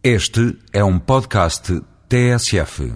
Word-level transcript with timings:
Este 0.00 0.56
é 0.72 0.84
um 0.84 0.96
podcast 0.96 1.82
TSF. 2.08 2.94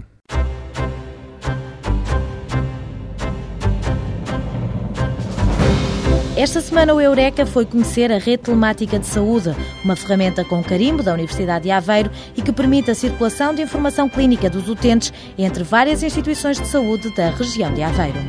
Esta 6.37 6.61
semana 6.61 6.95
o 6.95 7.01
Eureka 7.01 7.45
foi 7.45 7.67
conhecer 7.67 8.13
a 8.13 8.19
Rede 8.19 8.45
Telemática 8.45 9.01
de 9.01 9.07
Saúde, 9.07 9.51
uma 9.85 9.97
ferramenta 9.97 10.45
com 10.45 10.63
carimbo 10.63 11.03
da 11.03 11.13
Universidade 11.13 11.65
de 11.65 11.73
Aveiro 11.73 12.09
e 12.37 12.43
que 12.43 12.53
permite 12.53 12.93
a 12.93 12.95
circulação 12.95 13.53
de 13.53 13.63
informação 13.63 14.09
clínica 14.09 14.49
dos 14.49 14.69
utentes 14.69 15.13
entre 15.37 15.65
várias 15.65 16.05
instituições 16.05 16.61
de 16.61 16.69
saúde 16.69 17.13
da 17.17 17.31
região 17.31 17.75
de 17.75 17.83
Aveiro. 17.83 18.21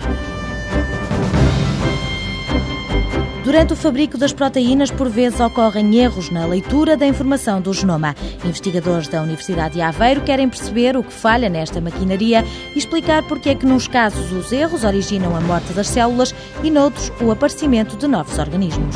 Durante 3.44 3.73
o 3.73 3.75
fabrico 3.75 4.18
das 4.18 4.32
proteínas, 4.32 4.89
por 4.89 5.09
vezes 5.09 5.39
ocorrem 5.41 5.98
erros 5.98 6.30
na 6.30 6.46
leitura 6.46 6.96
da 6.96 7.05
informação 7.05 7.59
do 7.59 7.73
genoma. 7.73 8.16
Investigadores 8.46 9.09
da 9.09 9.21
Universidade 9.21 9.76
de 9.76 9.82
Aveiro 9.82 10.21
querem 10.21 10.48
perceber 10.48 10.95
o 10.95 11.04
que 11.04 11.12
falha 11.12 11.50
nesta 11.50 11.81
maquinaria 11.81 12.45
e 12.73 12.80
explicar 12.80 13.22
porque 13.23 13.50
é 13.50 13.55
que, 13.55 13.66
nos 13.66 13.86
casos, 13.86 14.31
os 14.31 14.52
erros 14.53 14.86
originam 14.86 15.36
a 15.36 15.41
morte 15.41 15.73
das 15.73 15.88
células 15.88 16.34
e, 16.64 16.72
noutros, 16.72 17.12
o 17.20 17.31
aparecimento 17.31 17.98
de 17.98 18.08
novos 18.08 18.40
organismos. 18.40 18.95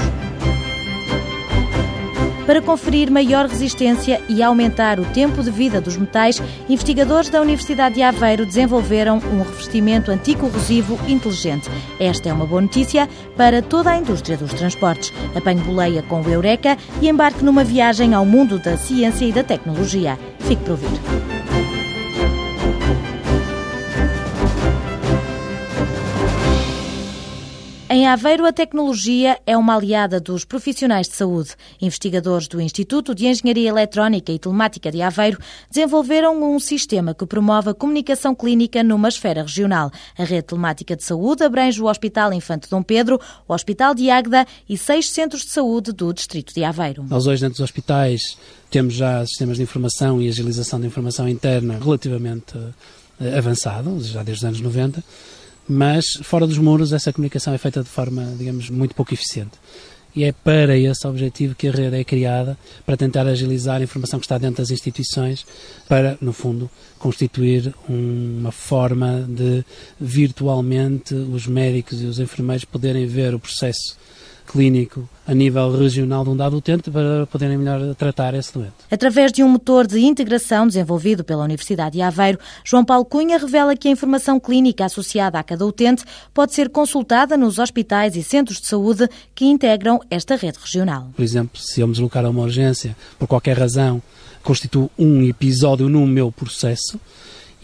Para 2.47 2.61
conferir 2.61 3.11
maior 3.11 3.45
resistência 3.45 4.21
e 4.29 4.41
aumentar 4.41 5.01
o 5.01 5.05
tempo 5.07 5.43
de 5.43 5.51
vida 5.51 5.81
dos 5.81 5.97
metais, 5.97 6.41
investigadores 6.69 7.29
da 7.29 7.41
Universidade 7.41 7.95
de 7.95 8.01
Aveiro 8.01 8.45
desenvolveram 8.45 9.17
um 9.17 9.43
revestimento 9.43 10.09
anticorrosivo 10.09 10.97
inteligente. 11.09 11.69
Esta 11.99 12.29
é 12.29 12.33
uma 12.33 12.45
boa 12.45 12.61
notícia 12.61 13.09
para 13.35 13.61
toda 13.61 13.91
a 13.91 13.97
indústria 13.97 14.37
dos 14.37 14.53
transportes. 14.53 15.11
Apanhe 15.35 15.59
boleia 15.59 16.01
com 16.03 16.21
o 16.21 16.29
Eureka 16.29 16.77
e 17.01 17.09
embarque 17.09 17.43
numa 17.43 17.65
viagem 17.65 18.13
ao 18.13 18.25
mundo 18.25 18.57
da 18.57 18.77
ciência 18.77 19.25
e 19.25 19.33
da 19.33 19.43
tecnologia. 19.43 20.17
Fique 20.39 20.63
por 20.63 20.71
ouvir. 20.71 21.16
Em 27.97 28.05
Aveiro, 28.05 28.45
a 28.45 28.53
tecnologia 28.53 29.39
é 29.43 29.57
uma 29.57 29.75
aliada 29.75 30.19
dos 30.19 30.45
profissionais 30.45 31.07
de 31.07 31.15
saúde. 31.15 31.55
Investigadores 31.81 32.47
do 32.47 32.61
Instituto 32.61 33.15
de 33.15 33.25
Engenharia 33.25 33.69
Eletrónica 33.69 34.31
e 34.31 34.37
Telemática 34.37 34.91
de 34.91 35.01
Aveiro 35.01 35.39
desenvolveram 35.67 36.39
um 36.43 36.59
sistema 36.59 37.15
que 37.15 37.25
promove 37.25 37.71
a 37.71 37.73
comunicação 37.73 38.35
clínica 38.35 38.83
numa 38.83 39.07
esfera 39.07 39.41
regional. 39.41 39.89
A 40.15 40.23
rede 40.23 40.43
telemática 40.43 40.95
de 40.95 41.03
saúde 41.03 41.43
abrange 41.43 41.81
o 41.81 41.87
Hospital 41.87 42.31
Infante 42.33 42.69
Dom 42.69 42.83
Pedro, 42.83 43.19
o 43.47 43.51
Hospital 43.55 43.95
de 43.95 44.11
Águeda 44.11 44.45
e 44.69 44.77
seis 44.77 45.09
centros 45.09 45.41
de 45.41 45.49
saúde 45.49 45.91
do 45.91 46.13
Distrito 46.13 46.53
de 46.53 46.63
Aveiro. 46.63 47.03
Nós 47.09 47.25
hoje, 47.25 47.41
dentro 47.41 47.55
dos 47.55 47.63
hospitais, 47.63 48.37
temos 48.69 48.93
já 48.93 49.25
sistemas 49.25 49.57
de 49.57 49.63
informação 49.63 50.21
e 50.21 50.27
agilização 50.27 50.79
de 50.79 50.85
informação 50.85 51.27
interna 51.27 51.79
relativamente 51.83 52.55
eh, 53.19 53.35
avançados, 53.35 54.09
já 54.09 54.21
desde 54.21 54.45
os 54.45 54.47
anos 54.49 54.61
90 54.61 55.03
mas 55.67 56.05
fora 56.23 56.47
dos 56.47 56.57
muros 56.57 56.93
essa 56.93 57.11
comunicação 57.11 57.53
é 57.53 57.57
feita 57.57 57.83
de 57.83 57.89
forma, 57.89 58.33
digamos, 58.37 58.69
muito 58.69 58.95
pouco 58.95 59.13
eficiente. 59.13 59.57
E 60.15 60.23
é 60.23 60.31
para 60.31 60.75
esse 60.75 61.05
objetivo 61.05 61.53
que 61.53 61.67
a 61.67 61.71
rede 61.71 61.95
é 61.95 62.03
criada, 62.03 62.57
para 62.85 62.97
tentar 62.97 63.27
agilizar 63.27 63.81
a 63.81 63.83
informação 63.83 64.19
que 64.19 64.25
está 64.25 64.37
dentro 64.37 64.57
das 64.63 64.71
instituições, 64.71 65.45
para, 65.87 66.17
no 66.19 66.33
fundo, 66.33 66.67
constituir 66.97 67.71
uma 67.87 68.51
forma 68.51 69.27
de 69.29 69.63
virtualmente 69.99 71.13
os 71.13 71.45
médicos 71.45 72.01
e 72.01 72.05
os 72.05 72.17
enfermeiros 72.17 72.65
poderem 72.65 73.05
ver 73.05 73.35
o 73.35 73.39
processo 73.39 73.95
clínico 74.47 75.07
a 75.27 75.33
nível 75.33 75.77
regional 75.77 76.23
de 76.23 76.29
um 76.29 76.37
dado 76.37 76.55
utente 76.55 76.89
para 76.89 77.27
poderem 77.27 77.57
melhor 77.57 77.93
tratar 77.95 78.33
esse 78.33 78.53
doente. 78.53 78.73
Através 78.89 79.31
de 79.31 79.43
um 79.43 79.49
motor 79.49 79.85
de 79.85 79.99
integração 79.99 80.65
desenvolvido 80.65 81.23
pela 81.23 81.43
Universidade 81.43 81.97
de 81.97 82.01
Aveiro, 82.01 82.39
João 82.63 82.85
Paulo 82.85 83.03
Cunha 83.03 83.37
revela 83.37 83.75
que 83.75 83.89
a 83.89 83.91
informação 83.91 84.39
clínica 84.39 84.85
associada 84.85 85.37
a 85.37 85.43
cada 85.43 85.65
utente 85.65 86.05
pode 86.33 86.53
ser 86.53 86.69
consultada 86.69 87.35
nos 87.35 87.59
hospitais 87.59 88.15
e 88.15 88.23
centros 88.23 88.61
de 88.61 88.67
saúde 88.67 89.09
que 89.35 89.45
integram 89.45 89.99
esta 90.09 90.35
rede 90.35 90.57
regional. 90.59 91.09
Por 91.15 91.23
exemplo, 91.23 91.59
se 91.61 91.81
eu 91.81 91.87
me 91.87 91.93
deslocar 91.93 92.25
a 92.25 92.29
uma 92.29 92.43
urgência, 92.43 92.95
por 93.19 93.27
qualquer 93.27 93.57
razão, 93.59 94.01
constitui 94.41 94.89
um 94.97 95.23
episódio 95.23 95.89
no 95.89 96.07
meu 96.07 96.31
processo, 96.31 96.97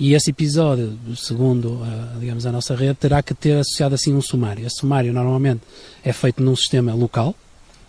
e 0.04 0.14
esse 0.16 0.32
episódio, 0.32 1.00
segundo 1.16 1.82
a, 1.82 2.20
digamos, 2.20 2.46
a 2.46 2.52
nossa 2.52 2.76
rede, 2.76 2.96
terá 2.96 3.24
que 3.24 3.34
ter 3.34 3.54
associado 3.54 3.96
assim 3.96 4.14
um 4.14 4.22
sumário. 4.22 4.68
Esse 4.68 4.82
sumário 4.82 5.14
normalmente 5.14 5.62
é 6.04 6.12
feito 6.12 6.44
num 6.44 6.58
sistema 6.58 6.94
local, 6.94 7.34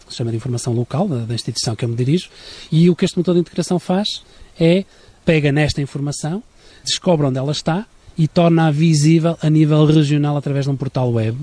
que 0.06 0.12
se 0.12 0.18
chama 0.18 0.30
de 0.30 0.36
informação 0.36 0.72
local, 0.72 1.08
da, 1.08 1.24
da 1.24 1.34
instituição 1.34 1.74
que 1.74 1.84
eu 1.84 1.88
me 1.88 1.96
dirijo, 1.96 2.30
e 2.70 2.88
o 2.88 2.94
que 2.94 3.04
este 3.04 3.18
motor 3.18 3.34
de 3.34 3.40
integração 3.40 3.80
faz 3.80 4.22
é 4.60 4.84
pega 5.24 5.50
nesta 5.50 5.82
informação, 5.82 6.40
descobre 6.84 7.26
onde 7.26 7.36
ela 7.36 7.50
está 7.50 7.84
e 8.16 8.28
torna-a 8.28 8.70
visível 8.70 9.36
a 9.42 9.50
nível 9.50 9.84
regional 9.84 10.36
através 10.36 10.66
de 10.66 10.70
um 10.70 10.76
portal 10.76 11.10
web 11.10 11.36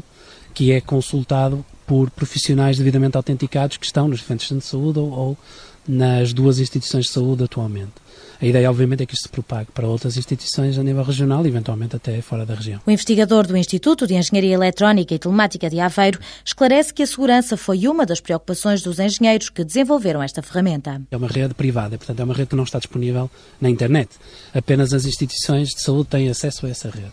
que 0.53 0.71
é 0.71 0.79
consultado 0.79 1.65
por 1.85 2.09
profissionais 2.11 2.77
devidamente 2.77 3.17
autenticados 3.17 3.75
que 3.75 3.85
estão 3.85 4.07
nos 4.07 4.19
diferentes 4.19 4.47
centros 4.47 4.67
de 4.67 4.71
saúde 4.71 4.99
ou, 4.99 5.11
ou 5.11 5.37
nas 5.87 6.33
duas 6.33 6.59
instituições 6.59 7.05
de 7.05 7.11
saúde 7.11 7.43
atualmente. 7.43 7.93
A 8.41 8.45
ideia, 8.47 8.71
obviamente, 8.71 9.03
é 9.03 9.05
que 9.05 9.13
isto 9.13 9.23
se 9.23 9.29
propague 9.29 9.71
para 9.71 9.87
outras 9.87 10.17
instituições 10.17 10.75
a 10.79 10.81
nível 10.81 11.03
regional 11.03 11.45
e, 11.45 11.49
eventualmente, 11.49 11.95
até 11.95 12.19
fora 12.23 12.43
da 12.43 12.55
região. 12.55 12.81
O 12.87 12.89
investigador 12.89 13.45
do 13.45 13.55
Instituto 13.55 14.07
de 14.07 14.15
Engenharia 14.15 14.55
Eletrónica 14.55 15.13
e 15.13 15.19
Telemática 15.19 15.69
de 15.69 15.79
Aveiro 15.79 16.19
esclarece 16.43 16.91
que 16.91 17.03
a 17.03 17.07
segurança 17.07 17.55
foi 17.55 17.87
uma 17.87 18.03
das 18.03 18.19
preocupações 18.19 18.81
dos 18.81 18.97
engenheiros 18.97 19.49
que 19.49 19.63
desenvolveram 19.63 20.23
esta 20.23 20.41
ferramenta. 20.41 20.99
É 21.11 21.17
uma 21.17 21.27
rede 21.27 21.53
privada, 21.53 21.99
portanto, 21.99 22.19
é 22.19 22.23
uma 22.23 22.33
rede 22.33 22.49
que 22.49 22.55
não 22.55 22.63
está 22.63 22.79
disponível 22.79 23.29
na 23.59 23.69
internet. 23.69 24.09
Apenas 24.55 24.91
as 24.91 25.05
instituições 25.05 25.69
de 25.69 25.83
saúde 25.83 26.09
têm 26.09 26.27
acesso 26.27 26.65
a 26.65 26.69
essa 26.69 26.89
rede. 26.89 27.11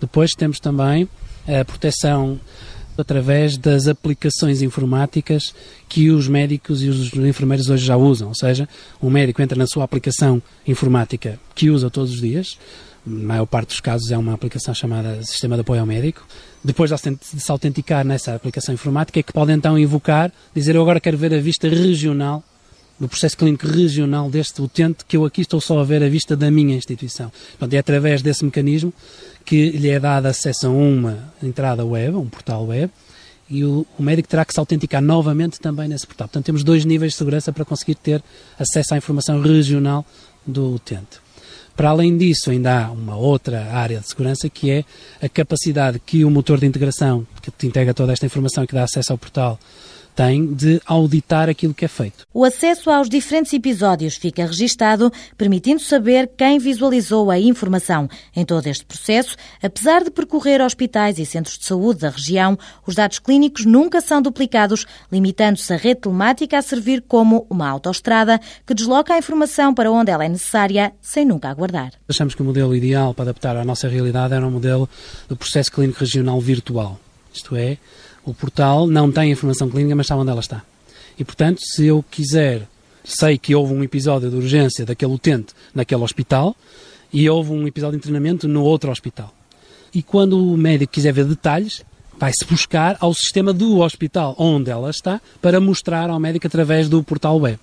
Depois 0.00 0.32
temos 0.32 0.58
também 0.58 1.08
a 1.46 1.64
proteção 1.64 2.40
através 2.96 3.56
das 3.56 3.86
aplicações 3.88 4.62
informáticas 4.62 5.54
que 5.88 6.10
os 6.10 6.28
médicos 6.28 6.82
e 6.82 6.88
os 6.88 7.12
enfermeiros 7.14 7.68
hoje 7.68 7.84
já 7.84 7.96
usam. 7.96 8.28
Ou 8.28 8.34
seja, 8.34 8.68
um 9.02 9.10
médico 9.10 9.42
entra 9.42 9.58
na 9.58 9.66
sua 9.66 9.84
aplicação 9.84 10.42
informática 10.66 11.38
que 11.54 11.70
usa 11.70 11.90
todos 11.90 12.12
os 12.12 12.20
dias, 12.20 12.58
na 13.06 13.24
maior 13.34 13.46
parte 13.46 13.68
dos 13.68 13.80
casos 13.80 14.10
é 14.10 14.16
uma 14.16 14.32
aplicação 14.32 14.72
chamada 14.72 15.22
Sistema 15.22 15.56
de 15.56 15.60
Apoio 15.60 15.80
ao 15.80 15.86
Médico. 15.86 16.26
Depois 16.64 16.90
de 16.90 17.18
se 17.22 17.52
autenticar 17.52 18.04
nessa 18.04 18.34
aplicação 18.34 18.72
informática, 18.72 19.20
é 19.20 19.22
que 19.22 19.32
pode 19.32 19.52
então 19.52 19.78
invocar, 19.78 20.32
dizer 20.54 20.74
eu 20.74 20.80
agora 20.80 20.98
quero 20.98 21.18
ver 21.18 21.34
a 21.34 21.38
vista 21.38 21.68
regional 21.68 22.42
do 22.98 23.08
processo 23.08 23.36
clínico 23.36 23.66
regional 23.66 24.30
deste 24.30 24.62
utente 24.62 25.04
que 25.06 25.16
eu 25.16 25.24
aqui 25.24 25.40
estou 25.40 25.60
só 25.60 25.80
a 25.80 25.84
ver 25.84 26.02
a 26.02 26.08
vista 26.08 26.36
da 26.36 26.50
minha 26.50 26.76
instituição. 26.76 27.30
Portanto, 27.50 27.74
é 27.74 27.78
através 27.78 28.22
desse 28.22 28.44
mecanismo 28.44 28.92
que 29.44 29.70
lhe 29.70 29.90
é 29.90 29.96
acesso 29.96 30.66
a 30.66 30.70
uma 30.70 31.32
entrada 31.42 31.84
web, 31.84 32.16
um 32.16 32.28
portal 32.28 32.66
web, 32.66 32.90
e 33.48 33.64
o, 33.64 33.86
o, 33.98 34.02
médico 34.02 34.28
terá 34.28 34.44
que 34.44 34.54
se 34.54 34.58
autenticar 34.58 35.02
novamente 35.02 35.60
também 35.60 35.86
nesse 35.86 36.06
portal. 36.06 36.28
Portanto, 36.28 36.46
temos 36.46 36.64
dois 36.64 36.84
níveis 36.84 37.12
de 37.12 37.18
segurança 37.18 37.52
para 37.52 37.64
conseguir 37.64 37.94
ter 37.96 38.22
acesso 38.58 38.94
à 38.94 38.96
informação 38.96 39.40
regional 39.40 40.04
do 40.46 40.74
utente. 40.74 41.22
Para 41.76 41.90
além 41.90 42.16
disso, 42.16 42.50
ainda 42.50 42.86
há 42.86 42.90
uma 42.90 43.16
outra 43.16 43.72
área 43.72 43.98
de 43.98 44.08
segurança 44.08 44.48
que 44.48 44.70
é 44.70 44.84
a 45.20 45.28
capacidade 45.28 45.98
que 45.98 46.24
o 46.24 46.30
motor 46.30 46.58
de 46.58 46.66
integração, 46.66 47.26
que 47.42 47.50
te 47.50 47.66
integra 47.66 47.92
toda 47.92 48.12
esta 48.12 48.24
informação 48.24 48.64
e 48.64 48.66
que 48.66 48.74
dá 48.74 48.84
acesso 48.84 49.12
ao 49.12 49.18
portal, 49.18 49.58
tem 50.14 50.52
de 50.52 50.80
auditar 50.86 51.48
aquilo 51.48 51.74
que 51.74 51.84
é 51.84 51.88
feito. 51.88 52.26
O 52.32 52.44
acesso 52.44 52.90
aos 52.90 53.08
diferentes 53.08 53.52
episódios 53.52 54.16
fica 54.16 54.46
registado, 54.46 55.12
permitindo 55.36 55.80
saber 55.80 56.30
quem 56.36 56.58
visualizou 56.58 57.30
a 57.30 57.38
informação. 57.38 58.08
Em 58.34 58.44
todo 58.44 58.66
este 58.66 58.84
processo, 58.84 59.36
apesar 59.62 60.04
de 60.04 60.10
percorrer 60.10 60.60
hospitais 60.60 61.18
e 61.18 61.26
centros 61.26 61.58
de 61.58 61.64
saúde 61.64 62.00
da 62.00 62.10
região, 62.10 62.58
os 62.86 62.94
dados 62.94 63.18
clínicos 63.18 63.64
nunca 63.64 64.00
são 64.00 64.22
duplicados, 64.22 64.86
limitando-se 65.10 65.72
a 65.72 65.76
rede 65.76 66.02
telemática 66.02 66.58
a 66.58 66.62
servir 66.62 67.02
como 67.06 67.46
uma 67.50 67.68
autoestrada 67.68 68.40
que 68.66 68.74
desloca 68.74 69.14
a 69.14 69.18
informação 69.18 69.74
para 69.74 69.90
onde 69.90 70.10
ela 70.10 70.24
é 70.24 70.28
necessária, 70.28 70.92
sem 71.00 71.24
nunca 71.24 71.48
aguardar. 71.48 71.92
Achamos 72.08 72.34
que 72.34 72.42
o 72.42 72.44
modelo 72.44 72.74
ideal 72.74 73.12
para 73.14 73.24
adaptar 73.24 73.56
à 73.56 73.64
nossa 73.64 73.88
realidade 73.88 74.34
era 74.34 74.46
um 74.46 74.50
modelo 74.50 74.88
do 75.28 75.36
processo 75.36 75.70
clínico 75.72 76.00
regional 76.00 76.40
virtual. 76.40 77.00
Isto 77.32 77.56
é, 77.56 77.78
o 78.24 78.32
portal 78.32 78.86
não 78.86 79.10
tem 79.10 79.30
informação 79.30 79.68
clínica, 79.68 79.94
mas 79.94 80.06
sabe 80.06 80.22
onde 80.22 80.30
ela 80.30 80.40
está. 80.40 80.62
E, 81.18 81.24
portanto, 81.24 81.60
se 81.62 81.86
eu 81.86 82.04
quiser, 82.10 82.66
sei 83.04 83.38
que 83.38 83.54
houve 83.54 83.72
um 83.72 83.84
episódio 83.84 84.30
de 84.30 84.36
urgência 84.36 84.84
daquele 84.84 85.12
utente 85.12 85.52
naquele 85.74 86.02
hospital 86.02 86.56
e 87.12 87.28
houve 87.28 87.52
um 87.52 87.66
episódio 87.66 87.98
de 87.98 88.02
treinamento 88.02 88.48
no 88.48 88.62
outro 88.62 88.90
hospital. 88.90 89.32
E 89.94 90.02
quando 90.02 90.52
o 90.52 90.56
médico 90.56 90.92
quiser 90.92 91.12
ver 91.12 91.24
detalhes, 91.24 91.84
vai-se 92.18 92.44
buscar 92.44 92.96
ao 93.00 93.14
sistema 93.14 93.52
do 93.52 93.78
hospital 93.80 94.34
onde 94.38 94.70
ela 94.70 94.90
está 94.90 95.20
para 95.40 95.60
mostrar 95.60 96.10
ao 96.10 96.18
médico 96.18 96.46
através 96.46 96.88
do 96.88 97.02
portal 97.02 97.38
web. 97.38 97.58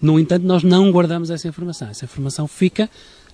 No 0.00 0.20
entanto, 0.20 0.44
nós 0.44 0.62
não 0.62 0.92
guardamos 0.92 1.30
essa 1.30 1.48
informação. 1.48 1.88
Essa 1.88 2.04
informação 2.04 2.46
fica 2.46 2.88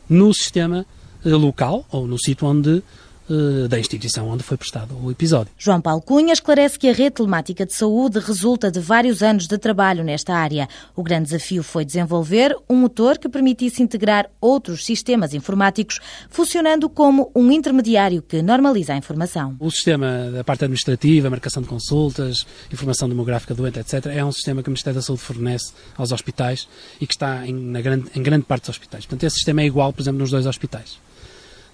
no 0.08 0.32
sistema 0.32 0.86
local 1.24 1.84
ou 1.90 2.06
no 2.06 2.18
sítio 2.18 2.46
onde 2.46 2.82
uh, 3.30 3.68
da 3.68 3.78
instituição 3.78 4.28
onde 4.28 4.42
foi 4.42 4.56
prestado 4.56 4.94
o 5.02 5.10
episódio. 5.10 5.52
João 5.56 5.80
Paulo 5.80 6.02
Cunha 6.02 6.32
esclarece 6.32 6.78
que 6.78 6.88
a 6.88 6.92
rede 6.92 7.16
telemática 7.16 7.64
de 7.64 7.72
saúde 7.72 8.18
resulta 8.18 8.70
de 8.70 8.80
vários 8.80 9.22
anos 9.22 9.46
de 9.46 9.56
trabalho 9.56 10.04
nesta 10.04 10.34
área. 10.34 10.68
O 10.96 11.02
grande 11.02 11.24
desafio 11.24 11.62
foi 11.62 11.84
desenvolver 11.84 12.56
um 12.68 12.76
motor 12.76 13.18
que 13.18 13.28
permitisse 13.28 13.82
integrar 13.82 14.28
outros 14.40 14.84
sistemas 14.84 15.32
informáticos, 15.34 16.00
funcionando 16.28 16.88
como 16.88 17.30
um 17.34 17.50
intermediário 17.50 18.22
que 18.22 18.42
normaliza 18.42 18.94
a 18.94 18.96
informação. 18.96 19.56
O 19.60 19.70
sistema 19.70 20.30
da 20.32 20.44
parte 20.44 20.64
administrativa, 20.64 21.30
marcação 21.30 21.62
de 21.62 21.68
consultas, 21.68 22.46
informação 22.72 23.08
demográfica 23.08 23.54
doente, 23.54 23.78
etc., 23.78 24.06
é 24.06 24.24
um 24.24 24.32
sistema 24.32 24.62
que 24.62 24.68
o 24.68 24.72
Ministério 24.72 24.98
da 24.98 25.02
Saúde 25.02 25.22
fornece 25.22 25.72
aos 25.96 26.12
hospitais 26.12 26.68
e 27.00 27.06
que 27.06 27.14
está 27.14 27.46
em, 27.46 27.52
na 27.52 27.80
grande, 27.80 28.10
em 28.14 28.22
grande 28.22 28.44
parte 28.44 28.62
dos 28.62 28.70
hospitais. 28.70 29.04
Portanto, 29.04 29.24
esse 29.24 29.36
sistema 29.36 29.62
é 29.62 29.66
igual, 29.66 29.92
por 29.92 30.02
exemplo, 30.02 30.20
nos 30.20 30.30
dois 30.30 30.46
hospitais. 30.46 30.98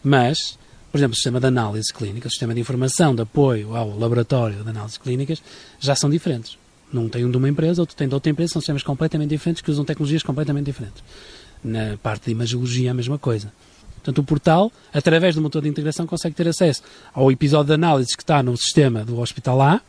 Mas, 0.02 0.58
por 0.96 1.00
exemplo, 1.00 1.12
o 1.12 1.16
sistema 1.16 1.38
de 1.38 1.46
análise 1.46 1.92
clínica, 1.92 2.26
o 2.26 2.30
sistema 2.30 2.54
de 2.54 2.60
informação 2.60 3.14
de 3.14 3.20
apoio 3.20 3.76
ao 3.76 3.98
laboratório 3.98 4.64
de 4.64 4.70
análises 4.70 4.96
clínicas, 4.96 5.42
já 5.78 5.94
são 5.94 6.08
diferentes. 6.08 6.56
Não 6.90 7.06
tem 7.06 7.22
um 7.22 7.30
de 7.30 7.36
uma 7.36 7.50
empresa, 7.50 7.82
outro 7.82 7.94
tem 7.94 8.08
de 8.08 8.14
outra 8.14 8.30
empresa, 8.30 8.54
são 8.54 8.62
sistemas 8.62 8.82
completamente 8.82 9.28
diferentes 9.28 9.60
que 9.60 9.70
usam 9.70 9.84
tecnologias 9.84 10.22
completamente 10.22 10.64
diferentes. 10.64 11.04
Na 11.62 11.98
parte 12.02 12.26
de 12.26 12.30
imagiologia, 12.30 12.92
a 12.92 12.94
mesma 12.94 13.18
coisa. 13.18 13.52
Portanto, 13.96 14.18
o 14.20 14.24
portal, 14.24 14.72
através 14.90 15.34
do 15.34 15.42
motor 15.42 15.60
de 15.60 15.68
integração, 15.68 16.06
consegue 16.06 16.34
ter 16.34 16.48
acesso 16.48 16.82
ao 17.12 17.30
episódio 17.30 17.66
de 17.66 17.74
análise 17.74 18.16
que 18.16 18.22
está 18.22 18.42
no 18.42 18.56
sistema 18.56 19.04
do 19.04 19.20
hospital 19.20 19.60
A, 19.60 19.82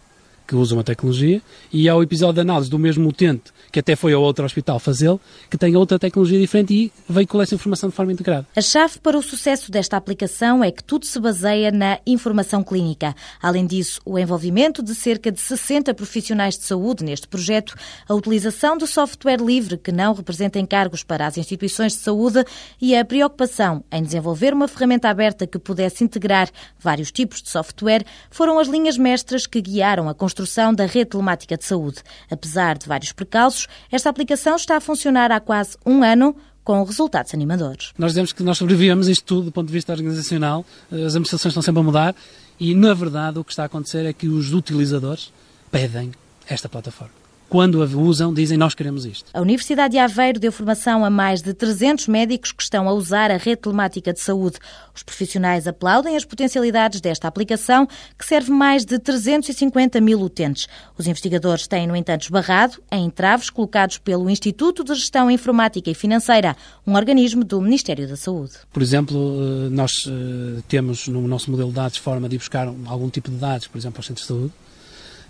que 0.47 0.55
usa 0.55 0.73
uma 0.73 0.83
tecnologia, 0.83 1.41
e 1.73 1.89
ao 1.89 2.01
episódio 2.01 2.35
de 2.35 2.41
análise 2.41 2.69
do 2.69 2.79
mesmo 2.79 3.09
utente, 3.09 3.51
que 3.71 3.79
até 3.79 3.95
foi 3.95 4.13
ao 4.13 4.21
outro 4.21 4.45
hospital 4.45 4.79
fazê-lo, 4.79 5.19
que 5.49 5.57
tem 5.57 5.75
outra 5.75 5.99
tecnologia 5.99 6.39
diferente 6.39 6.73
e 6.73 6.91
veicula 7.07 7.43
essa 7.43 7.53
informação 7.53 7.89
de 7.89 7.95
forma 7.95 8.13
integrada. 8.13 8.47
A 8.55 8.61
chave 8.61 8.99
para 8.99 9.17
o 9.17 9.21
sucesso 9.21 9.69
desta 9.69 9.97
aplicação 9.97 10.63
é 10.63 10.71
que 10.71 10.83
tudo 10.83 11.05
se 11.05 11.19
baseia 11.19 11.69
na 11.69 11.99
informação 12.07 12.63
clínica. 12.63 13.13
Além 13.41 13.65
disso, 13.65 13.99
o 14.05 14.17
envolvimento 14.17 14.81
de 14.81 14.95
cerca 14.95 15.31
de 15.31 15.41
60 15.41 15.93
profissionais 15.93 16.57
de 16.57 16.63
saúde 16.63 17.03
neste 17.03 17.27
projeto, 17.27 17.75
a 18.07 18.13
utilização 18.13 18.77
de 18.77 18.87
software 18.87 19.41
livre 19.41 19.77
que 19.77 19.91
não 19.91 20.13
representa 20.13 20.59
encargos 20.59 21.03
para 21.03 21.27
as 21.27 21.37
instituições 21.37 21.93
de 21.93 21.99
saúde 21.99 22.45
e 22.81 22.95
a 22.95 23.03
preocupação 23.03 23.83
em 23.91 24.01
desenvolver 24.01 24.53
uma 24.53 24.67
ferramenta 24.67 25.09
aberta 25.09 25.45
que 25.45 25.59
pudesse 25.59 26.03
integrar 26.03 26.49
vários 26.79 27.11
tipos 27.11 27.41
de 27.41 27.49
software 27.49 28.05
foram 28.31 28.59
as 28.59 28.67
linhas 28.67 28.97
mestras 28.97 29.45
que 29.45 29.59
guiaram 29.59 30.07
a 30.07 30.13
construção 30.13 30.36
construção 30.37 30.71
da 30.71 30.85
rede 30.85 31.09
telemática 31.11 31.57
de 31.57 31.65
saúde. 31.65 32.03
Apesar 32.29 32.77
de 32.77 32.87
vários 32.87 33.11
precalços, 33.11 33.67
esta 33.91 34.09
aplicação 34.09 34.55
está 34.55 34.77
a 34.77 34.81
funcionar 34.81 35.31
há 35.31 35.39
quase 35.39 35.75
um 35.83 36.03
ano 36.03 36.35
com 36.63 36.83
resultados 36.83 37.33
animadores. 37.33 37.91
Nós 37.97 38.11
dizemos 38.11 38.33
que 38.33 38.43
nós 38.43 38.57
sobrevivemos 38.57 39.07
isto 39.07 39.23
tudo 39.23 39.45
do 39.45 39.51
ponto 39.51 39.67
de 39.67 39.73
vista 39.73 39.91
organizacional, 39.93 40.63
as 40.91 41.15
administrações 41.15 41.51
estão 41.51 41.63
sempre 41.63 41.79
a 41.79 41.83
mudar 41.83 42.15
e, 42.59 42.75
na 42.75 42.93
verdade, 42.93 43.39
o 43.39 43.43
que 43.43 43.51
está 43.51 43.63
a 43.63 43.65
acontecer 43.65 44.05
é 44.05 44.13
que 44.13 44.27
os 44.27 44.53
utilizadores 44.53 45.31
pedem 45.71 46.11
esta 46.47 46.69
plataforma 46.69 47.26
quando 47.49 47.81
a 47.81 47.85
usam, 47.85 48.33
dizem 48.33 48.57
nós 48.57 48.75
queremos 48.75 49.05
isto. 49.05 49.29
A 49.33 49.41
Universidade 49.41 49.93
de 49.93 49.97
Aveiro 49.97 50.39
deu 50.39 50.51
formação 50.51 51.03
a 51.03 51.09
mais 51.09 51.41
de 51.41 51.53
300 51.53 52.07
médicos 52.07 52.51
que 52.51 52.61
estão 52.61 52.87
a 52.87 52.93
usar 52.93 53.31
a 53.31 53.37
rede 53.37 53.61
telemática 53.61 54.13
de 54.13 54.19
saúde. 54.19 54.57
Os 54.93 55.03
profissionais 55.03 55.67
aplaudem 55.67 56.15
as 56.15 56.25
potencialidades 56.25 56.99
desta 56.99 57.27
aplicação, 57.27 57.87
que 58.17 58.25
serve 58.25 58.51
mais 58.51 58.83
de 58.83 58.99
350 58.99 60.01
mil 60.01 60.21
utentes. 60.21 60.67
Os 60.97 61.07
investigadores 61.07 61.67
têm, 61.67 61.87
no 61.87 61.95
entanto, 61.95 62.23
esbarrado 62.23 62.81
em 62.91 63.05
entraves 63.05 63.49
colocados 63.49 63.97
pelo 63.97 64.29
Instituto 64.29 64.83
de 64.83 64.95
Gestão 64.95 65.29
Informática 65.29 65.89
e 65.89 65.93
Financeira, 65.93 66.55
um 66.85 66.95
organismo 66.95 67.43
do 67.43 67.61
Ministério 67.61 68.07
da 68.07 68.15
Saúde. 68.15 68.53
Por 68.73 68.81
exemplo, 68.81 69.17
eh, 69.17 69.69
nós 69.69 69.91
eh, 70.07 70.61
temos 70.67 71.07
no 71.07 71.27
nosso 71.27 71.49
modelo 71.51 71.69
de 71.69 71.75
dados 71.75 71.97
forma 71.97 72.27
de 72.27 72.35
ir 72.35 72.39
buscar 72.39 72.67
algum 72.85 73.09
tipo 73.09 73.29
de 73.29 73.37
dados, 73.37 73.67
por 73.67 73.77
exemplo, 73.77 73.99
aos 73.99 74.05
centros 74.05 74.27
de 74.27 74.27
saúde, 74.27 74.53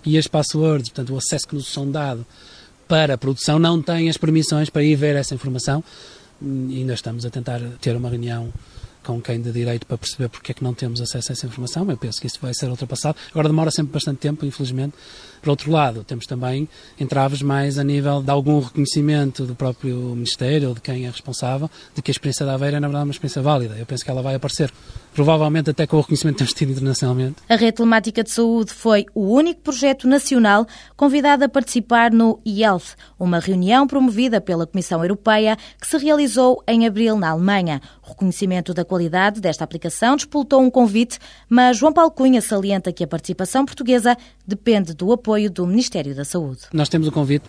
e 0.04 0.16
as 0.18 0.26
passwords, 0.26 0.88
portanto, 0.90 1.14
o 1.14 1.18
acesso 1.18 1.46
que 1.46 1.54
nos 1.54 1.68
são 1.68 1.90
dado 1.90 2.26
para 2.86 3.14
a 3.14 3.18
produção, 3.18 3.58
não 3.58 3.82
têm 3.82 4.08
as 4.08 4.16
permissões 4.16 4.70
para 4.70 4.82
ir 4.82 4.96
ver 4.96 5.14
essa 5.16 5.34
informação. 5.34 5.84
E 6.40 6.78
ainda 6.78 6.94
estamos 6.94 7.26
a 7.26 7.30
tentar 7.30 7.60
ter 7.80 7.94
uma 7.94 8.08
reunião 8.08 8.52
com 9.04 9.20
quem 9.20 9.40
de 9.40 9.50
direito 9.52 9.86
para 9.86 9.96
perceber 9.96 10.28
porque 10.28 10.52
é 10.52 10.54
que 10.54 10.62
não 10.62 10.74
temos 10.74 11.00
acesso 11.00 11.30
a 11.30 11.34
essa 11.34 11.46
informação. 11.46 11.88
Eu 11.90 11.96
penso 11.96 12.20
que 12.20 12.26
isso 12.26 12.38
vai 12.40 12.52
ser 12.54 12.68
ultrapassado. 12.68 13.16
Agora 13.30 13.48
demora 13.48 13.70
sempre 13.70 13.92
bastante 13.92 14.18
tempo, 14.18 14.44
infelizmente. 14.44 14.94
Por 15.40 15.50
outro 15.50 15.70
lado, 15.70 16.04
temos 16.04 16.26
também 16.26 16.68
entraves 16.98 17.42
mais 17.42 17.78
a 17.78 17.84
nível 17.84 18.22
de 18.22 18.30
algum 18.30 18.60
reconhecimento 18.60 19.44
do 19.44 19.54
próprio 19.54 19.96
Ministério 19.96 20.68
ou 20.68 20.74
de 20.74 20.80
quem 20.80 21.06
é 21.06 21.10
responsável 21.10 21.70
de 21.94 22.02
que 22.02 22.10
a 22.10 22.12
experiência 22.12 22.44
da 22.44 22.54
Aveira 22.54 22.76
é, 22.76 22.80
na 22.80 22.88
verdade, 22.88 23.04
uma 23.04 23.12
experiência 23.12 23.42
válida. 23.42 23.76
Eu 23.78 23.86
penso 23.86 24.04
que 24.04 24.10
ela 24.10 24.22
vai 24.22 24.34
aparecer 24.34 24.72
provavelmente 25.14 25.70
até 25.70 25.86
com 25.86 25.96
o 25.96 26.00
reconhecimento 26.00 26.36
que 26.36 26.38
temos 26.38 26.54
tido 26.54 26.72
internacionalmente. 26.72 27.36
A 27.48 27.56
Rede 27.56 27.72
Telemática 27.72 28.22
de 28.22 28.30
Saúde 28.30 28.72
foi 28.72 29.06
o 29.14 29.32
único 29.32 29.60
projeto 29.62 30.06
nacional 30.06 30.66
convidado 30.96 31.44
a 31.44 31.48
participar 31.48 32.12
no 32.12 32.40
e-Health, 32.44 32.94
uma 33.18 33.40
reunião 33.40 33.86
promovida 33.86 34.40
pela 34.40 34.66
Comissão 34.66 35.02
Europeia 35.02 35.56
que 35.80 35.86
se 35.86 35.98
realizou 35.98 36.62
em 36.68 36.86
abril 36.86 37.16
na 37.16 37.30
Alemanha. 37.30 37.80
O 38.04 38.10
reconhecimento 38.10 38.72
da 38.72 38.84
qualidade 38.84 39.40
desta 39.40 39.64
aplicação 39.64 40.14
despoltou 40.14 40.62
um 40.62 40.70
convite, 40.70 41.18
mas 41.48 41.76
João 41.76 41.92
Paulo 41.92 42.10
Cunha 42.10 42.40
salienta 42.40 42.92
que 42.92 43.02
a 43.02 43.08
participação 43.08 43.64
portuguesa 43.64 44.16
depende 44.48 44.94
do 44.94 45.12
apoio 45.12 45.50
do 45.50 45.66
Ministério 45.66 46.14
da 46.14 46.24
Saúde. 46.24 46.62
Nós 46.72 46.88
temos 46.88 47.06
o 47.06 47.12
convite 47.12 47.44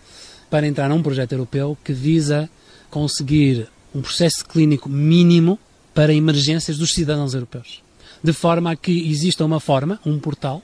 para 0.50 0.66
entrar 0.66 0.86
num 0.90 1.02
projeto 1.02 1.32
europeu 1.32 1.76
que 1.82 1.94
visa 1.94 2.50
conseguir 2.90 3.66
um 3.94 4.02
processo 4.02 4.44
clínico 4.44 4.86
mínimo 4.86 5.58
para 5.94 6.12
emergências 6.12 6.76
dos 6.76 6.90
cidadãos 6.90 7.32
europeus. 7.32 7.82
De 8.22 8.34
forma 8.34 8.72
a 8.72 8.76
que 8.76 9.10
exista 9.10 9.42
uma 9.42 9.58
forma, 9.58 9.98
um 10.04 10.18
portal, 10.18 10.62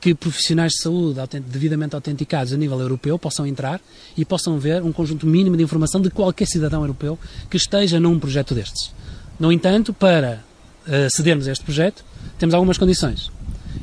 que 0.00 0.14
profissionais 0.14 0.72
de 0.72 0.82
saúde 0.82 1.20
devidamente 1.46 1.94
autenticados 1.94 2.54
a 2.54 2.56
nível 2.56 2.80
europeu 2.80 3.18
possam 3.18 3.46
entrar 3.46 3.78
e 4.16 4.24
possam 4.24 4.58
ver 4.58 4.82
um 4.82 4.92
conjunto 4.92 5.26
mínimo 5.26 5.58
de 5.58 5.62
informação 5.62 6.00
de 6.00 6.08
qualquer 6.08 6.46
cidadão 6.46 6.80
europeu 6.80 7.18
que 7.50 7.56
esteja 7.58 8.00
num 8.00 8.18
projeto 8.18 8.54
destes. 8.54 8.92
No 9.38 9.52
entanto, 9.52 9.92
para 9.92 10.42
uh, 10.86 11.06
acedermos 11.06 11.46
a 11.46 11.52
este 11.52 11.64
projeto, 11.64 12.02
temos 12.38 12.54
algumas 12.54 12.78
condições. 12.78 13.30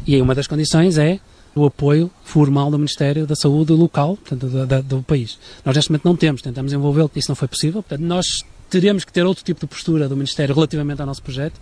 E 0.08 0.16
aí 0.16 0.22
uma 0.22 0.34
das 0.34 0.48
condições 0.48 0.98
é 0.98 1.20
o 1.56 1.66
apoio 1.66 2.10
formal 2.24 2.72
do 2.72 2.78
Ministério 2.78 3.28
da 3.28 3.36
Saúde 3.36 3.74
local, 3.74 4.18
portanto, 4.18 4.48
do, 4.48 4.66
do, 4.66 4.84
do 4.84 5.04
país. 5.04 5.38
Nós 5.64 5.76
neste 5.76 5.92
momento 5.92 6.06
não 6.06 6.16
temos, 6.16 6.42
tentamos 6.42 6.74
envolvê-lo, 6.74 7.12
isso 7.16 7.30
não 7.30 7.36
foi 7.36 7.48
possível, 7.48 7.84
portanto, 7.84 8.06
nós 8.06 8.26
teremos 8.70 9.06
que 9.06 9.14
ter 9.14 9.26
outro 9.26 9.44
tipo 9.44 9.60
de 9.60 9.68
postura 9.68 10.10
do 10.10 10.16
Ministério 10.16 10.56
relativamente 10.56 11.00
ao 11.00 11.06
nosso 11.06 11.22
projeto 11.22 11.60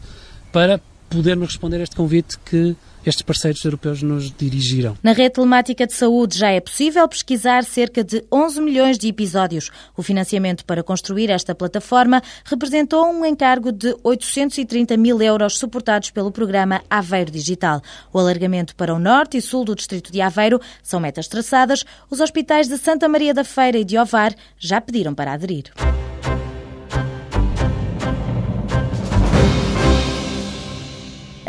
para 0.51 0.79
podermos 1.11 1.49
responder 1.49 1.81
a 1.81 1.83
este 1.83 1.95
convite 1.95 2.37
que 2.39 2.75
estes 3.05 3.21
parceiros 3.23 3.63
europeus 3.65 4.01
nos 4.01 4.31
dirigiram. 4.31 4.97
Na 5.01 5.11
rede 5.11 5.31
telemática 5.31 5.87
de 5.87 5.93
saúde 5.93 6.37
já 6.37 6.49
é 6.49 6.59
possível 6.59 7.07
pesquisar 7.07 7.63
cerca 7.63 8.03
de 8.03 8.23
11 8.31 8.61
milhões 8.61 8.97
de 8.97 9.07
episódios. 9.07 9.69
O 9.97 10.03
financiamento 10.03 10.63
para 10.65 10.83
construir 10.83 11.29
esta 11.29 11.53
plataforma 11.55 12.21
representou 12.45 13.05
um 13.07 13.25
encargo 13.25 13.71
de 13.71 13.95
830 14.03 14.95
mil 14.97 15.21
euros 15.21 15.57
suportados 15.57 16.11
pelo 16.11 16.31
programa 16.31 16.81
Aveiro 16.89 17.31
Digital. 17.31 17.81
O 18.13 18.19
alargamento 18.19 18.75
para 18.75 18.93
o 18.93 18.99
norte 18.99 19.37
e 19.37 19.41
sul 19.41 19.65
do 19.65 19.75
distrito 19.75 20.11
de 20.11 20.21
Aveiro 20.21 20.61
são 20.83 20.99
metas 20.99 21.27
traçadas. 21.27 21.83
Os 22.09 22.19
hospitais 22.19 22.67
de 22.67 22.77
Santa 22.77 23.09
Maria 23.09 23.33
da 23.33 23.43
Feira 23.43 23.77
e 23.77 23.83
de 23.83 23.97
Ovar 23.97 24.33
já 24.59 24.79
pediram 24.79 25.13
para 25.13 25.33
aderir. 25.33 25.71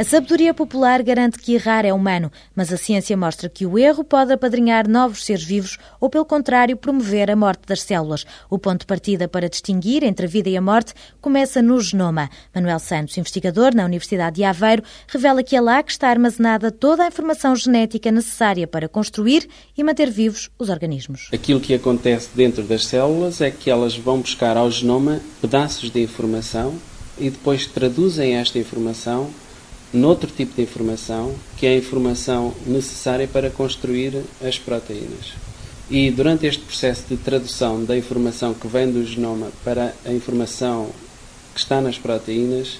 A 0.02 0.04
sabedoria 0.04 0.52
popular 0.52 1.00
garante 1.00 1.38
que 1.38 1.54
errar 1.54 1.84
é 1.84 1.92
humano, 1.92 2.28
mas 2.56 2.72
a 2.72 2.76
ciência 2.76 3.16
mostra 3.16 3.48
que 3.48 3.64
o 3.64 3.78
erro 3.78 4.02
pode 4.02 4.32
apadrinhar 4.32 4.88
novos 4.88 5.24
seres 5.24 5.44
vivos 5.44 5.78
ou, 6.00 6.10
pelo 6.10 6.24
contrário, 6.24 6.76
promover 6.76 7.30
a 7.30 7.36
morte 7.36 7.68
das 7.68 7.82
células. 7.82 8.26
O 8.50 8.58
ponto 8.58 8.80
de 8.80 8.86
partida 8.86 9.28
para 9.28 9.48
distinguir 9.48 10.02
entre 10.02 10.26
a 10.26 10.28
vida 10.28 10.48
e 10.50 10.56
a 10.56 10.60
morte 10.60 10.92
começa 11.20 11.62
no 11.62 11.80
genoma. 11.80 12.28
Manuel 12.52 12.80
Santos, 12.80 13.16
investigador 13.16 13.76
na 13.76 13.84
Universidade 13.84 14.34
de 14.34 14.42
Aveiro, 14.42 14.82
revela 15.06 15.40
que 15.40 15.54
é 15.54 15.60
lá 15.60 15.80
que 15.80 15.92
está 15.92 16.08
armazenada 16.08 16.72
toda 16.72 17.04
a 17.04 17.06
informação 17.06 17.54
genética 17.54 18.10
necessária 18.10 18.66
para 18.66 18.88
construir 18.88 19.48
e 19.78 19.84
manter 19.84 20.10
vivos 20.10 20.50
os 20.58 20.68
organismos. 20.68 21.28
Aquilo 21.32 21.60
que 21.60 21.74
acontece 21.74 22.30
dentro 22.34 22.64
das 22.64 22.86
células 22.86 23.40
é 23.40 23.52
que 23.52 23.70
elas 23.70 23.96
vão 23.96 24.20
buscar 24.20 24.56
ao 24.56 24.68
genoma 24.68 25.20
pedaços 25.40 25.92
de 25.92 26.02
informação 26.02 26.74
e 27.16 27.30
depois 27.30 27.66
traduzem 27.66 28.34
esta 28.34 28.58
informação 28.58 29.30
noutro 29.92 30.30
tipo 30.30 30.54
de 30.54 30.62
informação, 30.62 31.34
que 31.56 31.66
é 31.66 31.70
a 31.70 31.76
informação 31.76 32.54
necessária 32.66 33.28
para 33.28 33.50
construir 33.50 34.22
as 34.42 34.58
proteínas. 34.58 35.32
E 35.90 36.10
durante 36.10 36.46
este 36.46 36.62
processo 36.62 37.04
de 37.08 37.16
tradução 37.16 37.84
da 37.84 37.96
informação 37.96 38.54
que 38.54 38.66
vem 38.66 38.90
do 38.90 39.04
genoma 39.04 39.52
para 39.62 39.94
a 40.04 40.12
informação 40.12 40.90
que 41.52 41.60
está 41.60 41.80
nas 41.80 41.98
proteínas, 41.98 42.78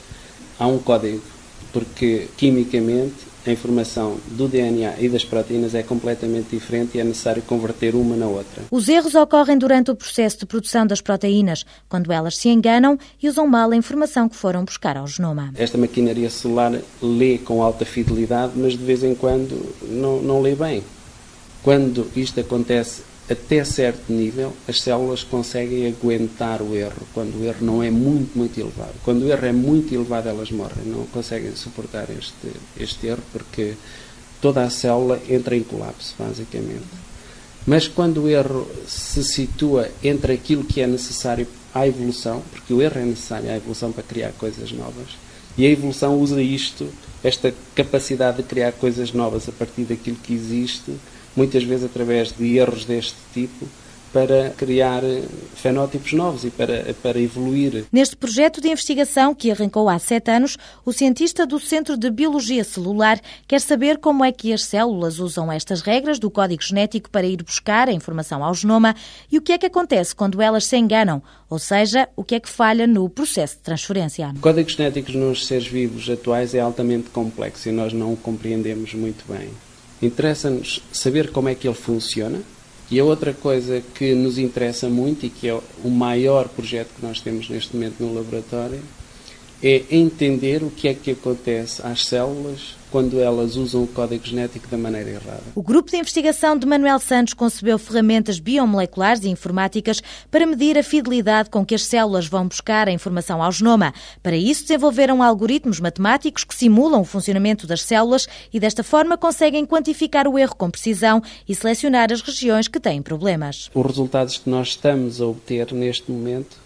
há 0.59 0.67
um 0.67 0.79
código. 0.79 1.32
Porque 1.73 2.29
quimicamente 2.37 3.33
a 3.47 3.51
informação 3.51 4.19
do 4.29 4.47
DNA 4.47 5.01
e 5.01 5.09
das 5.09 5.25
proteínas 5.25 5.75
é 5.75 5.83
completamente 5.83 6.51
diferente 6.51 6.97
e 6.97 7.01
é 7.01 7.05
necessário 7.05 7.43
converter 7.43 7.95
uma 7.95 8.17
na 8.17 8.27
outra. 8.27 8.63
Os 8.71 8.89
erros 8.89 9.15
ocorrem 9.15 9.59
durante 9.59 9.91
o 9.91 9.97
processo 9.97 10.39
de 10.39 10.47
produção 10.47 10.87
das 10.87 11.01
proteínas, 11.01 11.65
quando 11.89 12.13
elas 12.13 12.37
se 12.37 12.49
enganam 12.49 12.99
e 13.21 13.29
usam 13.29 13.47
mal 13.47 13.71
a 13.71 13.77
informação 13.77 14.29
que 14.29 14.37
foram 14.37 14.65
buscar 14.65 14.97
ao 14.97 15.07
genoma. 15.07 15.53
Esta 15.57 15.77
maquinaria 15.77 16.31
celular 16.31 16.73
lê 17.01 17.39
com 17.39 17.63
alta 17.63 17.85
fidelidade, 17.85 18.53
mas 18.55 18.73
de 18.73 18.85
vez 18.85 19.03
em 19.03 19.15
quando 19.15 19.75
não, 19.83 20.23
não 20.23 20.41
lê 20.41 20.55
bem. 20.55 20.85
Quando 21.63 22.09
isto 22.15 22.41
acontece 22.41 23.03
até 23.31 23.65
certo 23.65 24.13
nível, 24.13 24.53
as 24.69 24.81
células 24.81 25.23
conseguem 25.23 25.87
aguentar 25.87 26.61
o 26.61 26.75
erro, 26.75 27.07
quando 27.15 27.41
o 27.41 27.45
erro 27.45 27.65
não 27.65 27.83
é 27.83 27.91
muito, 27.91 28.37
muito 28.37 28.59
elevado. 28.59 28.95
Quando 29.05 29.23
o 29.23 29.31
erro 29.31 29.47
é 29.47 29.53
muito 29.53 29.95
elevado, 29.95 30.29
elas 30.29 30.51
morrem, 30.51 30.85
não 30.85 31.07
conseguem 31.07 31.55
suportar 31.55 32.09
este, 32.11 32.53
este 32.79 33.07
erro, 33.07 33.23
porque 33.33 33.75
toda 34.41 34.63
a 34.63 34.71
célula 34.71 35.21
entra 35.29 35.57
em 35.57 35.63
colapso, 35.63 36.15
basicamente. 36.19 36.83
Mas 37.65 37.87
quando 37.87 38.25
o 38.25 38.29
erro 38.29 38.69
se 38.87 39.23
situa 39.23 39.89
entre 40.03 40.33
aquilo 40.33 40.65
que 40.65 40.81
é 40.81 40.87
necessário 40.87 41.47
à 41.73 41.87
evolução, 41.87 42.43
porque 42.51 42.75
o 42.75 42.83
erro 42.83 42.99
é 42.99 43.05
necessário 43.05 43.49
à 43.51 43.57
evolução 43.57 43.93
para 43.93 44.03
criar 44.03 44.33
coisas 44.33 44.73
novas, 44.73 45.17
e 45.57 45.67
a 45.67 45.71
evolução 45.71 46.19
usa 46.19 46.43
isto, 46.43 46.89
esta 47.23 47.55
capacidade 47.75 48.39
de 48.39 48.43
criar 48.43 48.73
coisas 48.73 49.13
novas 49.13 49.49
a 49.49 49.53
partir 49.53 49.85
daquilo 49.85 50.17
que 50.17 50.35
existe, 50.35 50.93
muitas 51.37 51.63
vezes 51.65 51.85
através 51.85 52.33
de 52.33 52.57
erros 52.57 52.85
deste 52.85 53.17
tipo, 53.33 53.67
para 54.13 54.51
criar 54.51 55.03
fenótipos 55.55 56.13
novos 56.13 56.45
e 56.45 56.51
para, 56.51 56.95
para 57.03 57.19
evoluir. 57.19 57.87
Neste 57.91 58.15
projeto 58.15 58.61
de 58.61 58.69
investigação, 58.69 59.35
que 59.35 59.51
arrancou 59.51 59.89
há 59.89 59.99
sete 59.99 60.31
anos, 60.31 60.59
o 60.85 60.93
cientista 60.93 61.47
do 61.47 61.59
Centro 61.59 61.97
de 61.97 62.11
Biologia 62.11 62.63
Celular 62.63 63.19
quer 63.49 63.61
saber 63.61 63.99
como 63.99 64.25
é 64.25 64.31
que 64.31 64.53
as 64.53 64.65
células 64.65 65.19
usam 65.19 65.51
estas 65.51 65.81
regras 65.81 66.19
do 66.19 66.31
código 66.31 66.63
genético 66.63 67.11
para 67.11 67.27
ir 67.27 67.43
buscar 67.43 67.89
a 67.89 67.93
informação 67.93 68.45
ao 68.45 68.55
genoma 68.55 68.95
e 69.31 69.39
o 69.39 69.43
que 69.43 69.53
é 69.53 69.59
que 69.59 69.67
acontece 69.67 70.15
quando 70.15 70.43
elas 70.43 70.67
se 70.67 70.77
enganam, 70.77 71.23
ou 71.49 71.59
seja, 71.59 72.09
o 72.15 72.23
que 72.23 72.35
é 72.35 72.41
que 72.41 72.49
falha 72.49 72.87
no 72.87 73.09
processo 73.09 73.57
de 73.57 73.63
transferência. 73.63 74.31
O 74.37 74.41
código 74.41 74.69
genético 74.69 75.13
nos 75.13 75.47
seres 75.47 75.67
vivos 75.67 76.09
atuais 76.11 76.55
é 76.55 76.61
altamente 76.61 77.09
complexo 77.11 77.69
e 77.69 77.73
nós 77.73 77.93
não 77.93 78.13
o 78.13 78.17
compreendemos 78.17 78.93
muito 78.93 79.25
bem. 79.33 79.49
Interessa-nos 80.03 80.83
saber 80.93 81.31
como 81.31 81.49
é 81.49 81.55
que 81.55 81.67
ele 81.67 81.77
funciona. 81.77 82.43
E 82.91 83.01
a 83.01 83.05
outra 83.05 83.33
coisa 83.33 83.83
que 83.95 84.15
nos 84.15 84.37
interessa 84.37 84.89
muito 84.89 85.25
e 85.25 85.31
que 85.31 85.49
é 85.49 85.59
o 85.83 85.89
maior 85.89 86.49
projeto 86.49 86.91
que 86.95 87.07
nós 87.07 87.21
temos 87.21 87.49
neste 87.49 87.75
momento 87.75 88.01
no 88.01 88.13
laboratório 88.13 88.81
é 89.63 89.85
entender 89.91 90.63
o 90.63 90.71
que 90.71 90.89
é 90.89 90.95
que 90.95 91.13
acontece 91.13 91.81
às 91.87 92.05
células 92.05 92.75
quando 92.93 93.19
elas 93.19 93.57
usam 93.57 93.85
o 93.85 93.87
código 93.87 94.25
genético 94.25 94.69
da 94.69 94.77
maneira 94.77 95.09
errada. 95.09 95.43
O 95.55 95.63
grupo 95.63 95.91
de 95.91 95.97
investigação 95.97 96.59
de 96.59 96.67
Manuel 96.67 96.99
Santos 96.99 97.33
concebeu 97.33 97.79
ferramentas 97.79 98.39
biomoleculares 98.39 99.25
e 99.25 99.31
informáticas 99.31 100.03
para 100.31 100.47
medir 100.47 100.77
a 100.77 100.83
fidelidade 100.83 101.49
com 101.49 101.65
que 101.65 101.75
as 101.75 101.87
células 101.87 102.27
vão 102.27 102.47
buscar 102.47 102.89
a 102.89 102.93
informação 102.93 103.43
ao 103.43 103.51
genoma. 103.51 103.95
Para 104.23 104.37
isso, 104.37 104.63
desenvolveram 104.63 105.23
algoritmos 105.23 105.81
matemáticos 105.81 106.45
que 106.45 106.55
simulam 106.55 107.01
o 107.01 107.05
funcionamento 107.05 107.67
das 107.67 107.83
células 107.83 108.29
e, 108.53 108.61
desta 108.61 108.85
forma, 108.85 109.17
conseguem 109.17 109.65
quantificar 109.65 110.29
o 110.29 110.39
erro 110.39 110.55
com 110.55 110.71
precisão 110.71 111.23
e 111.49 111.55
selecionar 111.55 112.13
as 112.13 112.21
regiões 112.21 112.69
que 112.69 112.79
têm 112.79 113.01
problemas. 113.01 113.71
Os 113.75 113.87
resultados 113.87 114.37
que 114.37 114.51
nós 114.51 114.69
estamos 114.69 115.19
a 115.19 115.27
obter 115.27 115.73
neste 115.73 116.13
momento 116.13 116.59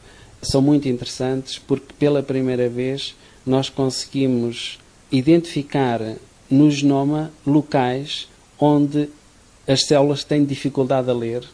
são 0.42 0.60
muito 0.60 0.88
interessantes 0.88 1.56
porque, 1.56 1.94
pela 1.96 2.20
primeira 2.20 2.68
vez, 2.68 3.14
nós 3.46 3.68
conseguimos 3.68 4.80
identificar 5.10 6.00
no 6.50 6.70
genoma 6.70 7.30
locais 7.46 8.28
onde 8.58 9.08
as 9.66 9.84
células 9.84 10.24
têm 10.24 10.44
dificuldade 10.44 11.10
a 11.10 11.14
ler. 11.14 11.44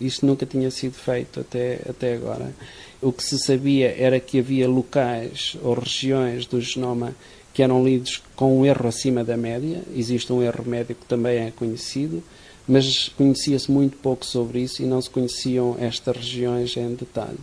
Isso 0.00 0.24
nunca 0.24 0.46
tinha 0.46 0.70
sido 0.70 0.94
feito 0.94 1.40
até, 1.40 1.80
até 1.88 2.14
agora. 2.14 2.54
O 3.02 3.12
que 3.12 3.22
se 3.22 3.38
sabia 3.38 3.94
era 3.98 4.20
que 4.20 4.38
havia 4.38 4.68
locais 4.68 5.56
ou 5.62 5.74
regiões 5.74 6.46
do 6.46 6.60
genoma 6.60 7.14
que 7.52 7.62
eram 7.62 7.84
lidos 7.84 8.22
com 8.36 8.60
um 8.60 8.64
erro 8.64 8.86
acima 8.86 9.24
da 9.24 9.36
média. 9.36 9.82
Existe 9.94 10.32
um 10.32 10.42
erro 10.42 10.64
médio 10.64 10.94
que 10.94 11.06
também 11.06 11.38
é 11.38 11.50
conhecido, 11.50 12.22
mas 12.68 13.08
conhecia-se 13.08 13.70
muito 13.70 13.96
pouco 13.96 14.24
sobre 14.24 14.60
isso 14.60 14.82
e 14.82 14.86
não 14.86 15.02
se 15.02 15.10
conheciam 15.10 15.76
estas 15.80 16.16
regiões 16.16 16.76
em 16.76 16.94
detalhe. 16.94 17.38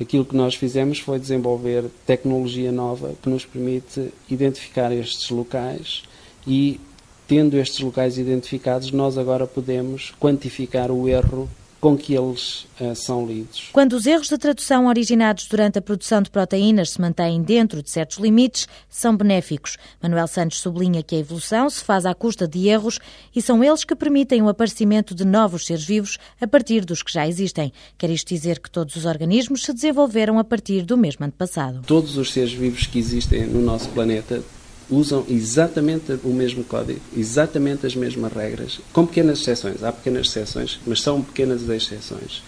Aquilo 0.00 0.24
que 0.24 0.36
nós 0.36 0.54
fizemos 0.54 0.98
foi 0.98 1.18
desenvolver 1.18 1.84
tecnologia 2.06 2.70
nova 2.70 3.14
que 3.22 3.28
nos 3.28 3.46
permite 3.46 4.12
identificar 4.28 4.92
estes 4.92 5.30
locais 5.30 6.02
e, 6.46 6.78
tendo 7.26 7.56
estes 7.56 7.80
locais 7.80 8.18
identificados, 8.18 8.92
nós 8.92 9.16
agora 9.16 9.46
podemos 9.46 10.12
quantificar 10.20 10.90
o 10.90 11.08
erro 11.08 11.48
com 11.80 11.96
que 11.96 12.14
eles 12.14 12.66
uh, 12.80 12.94
são 12.94 13.26
lidos. 13.26 13.68
Quando 13.72 13.92
os 13.92 14.06
erros 14.06 14.28
de 14.28 14.38
tradução 14.38 14.86
originados 14.86 15.46
durante 15.46 15.78
a 15.78 15.82
produção 15.82 16.22
de 16.22 16.30
proteínas 16.30 16.90
se 16.90 17.00
mantêm 17.00 17.42
dentro 17.42 17.82
de 17.82 17.90
certos 17.90 18.18
limites, 18.18 18.66
são 18.88 19.16
benéficos. 19.16 19.76
Manuel 20.02 20.26
Santos 20.26 20.60
sublinha 20.60 21.02
que 21.02 21.14
a 21.14 21.18
evolução 21.18 21.68
se 21.68 21.84
faz 21.84 22.06
à 22.06 22.14
custa 22.14 22.48
de 22.48 22.68
erros 22.68 22.98
e 23.34 23.42
são 23.42 23.62
eles 23.62 23.84
que 23.84 23.94
permitem 23.94 24.42
o 24.42 24.48
aparecimento 24.48 25.14
de 25.14 25.24
novos 25.24 25.66
seres 25.66 25.84
vivos 25.84 26.18
a 26.40 26.46
partir 26.46 26.84
dos 26.84 27.02
que 27.02 27.12
já 27.12 27.26
existem. 27.26 27.72
Quer 27.98 28.10
isto 28.10 28.28
dizer 28.28 28.58
que 28.58 28.70
todos 28.70 28.96
os 28.96 29.04
organismos 29.04 29.62
se 29.62 29.72
desenvolveram 29.72 30.38
a 30.38 30.44
partir 30.44 30.82
do 30.82 30.96
mesmo 30.96 31.24
antepassado. 31.24 31.82
Todos 31.86 32.16
os 32.16 32.32
seres 32.32 32.52
vivos 32.52 32.86
que 32.86 32.98
existem 32.98 33.46
no 33.46 33.60
nosso 33.60 33.88
planeta 33.90 34.42
usam 34.88 35.24
exatamente 35.28 36.18
o 36.22 36.28
mesmo 36.28 36.62
código, 36.64 37.00
exatamente 37.16 37.86
as 37.86 37.94
mesmas 37.94 38.32
regras, 38.32 38.80
com 38.92 39.06
pequenas 39.06 39.40
exceções. 39.40 39.82
Há 39.82 39.92
pequenas 39.92 40.28
exceções, 40.28 40.78
mas 40.86 41.00
são 41.00 41.22
pequenas 41.22 41.68
exceções. 41.68 42.42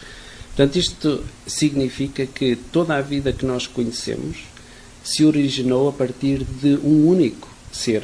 Portanto, 0.49 0.76
isto 0.76 1.25
significa 1.47 2.26
que 2.26 2.57
toda 2.57 2.97
a 2.97 3.00
vida 3.00 3.33
que 3.33 3.47
nós 3.47 3.66
conhecemos 3.66 4.38
se 5.04 5.25
originou 5.25 5.88
a 5.88 5.92
partir 5.92 6.45
de 6.45 6.75
um 6.85 7.07
único 7.07 7.49
ser, 7.73 8.02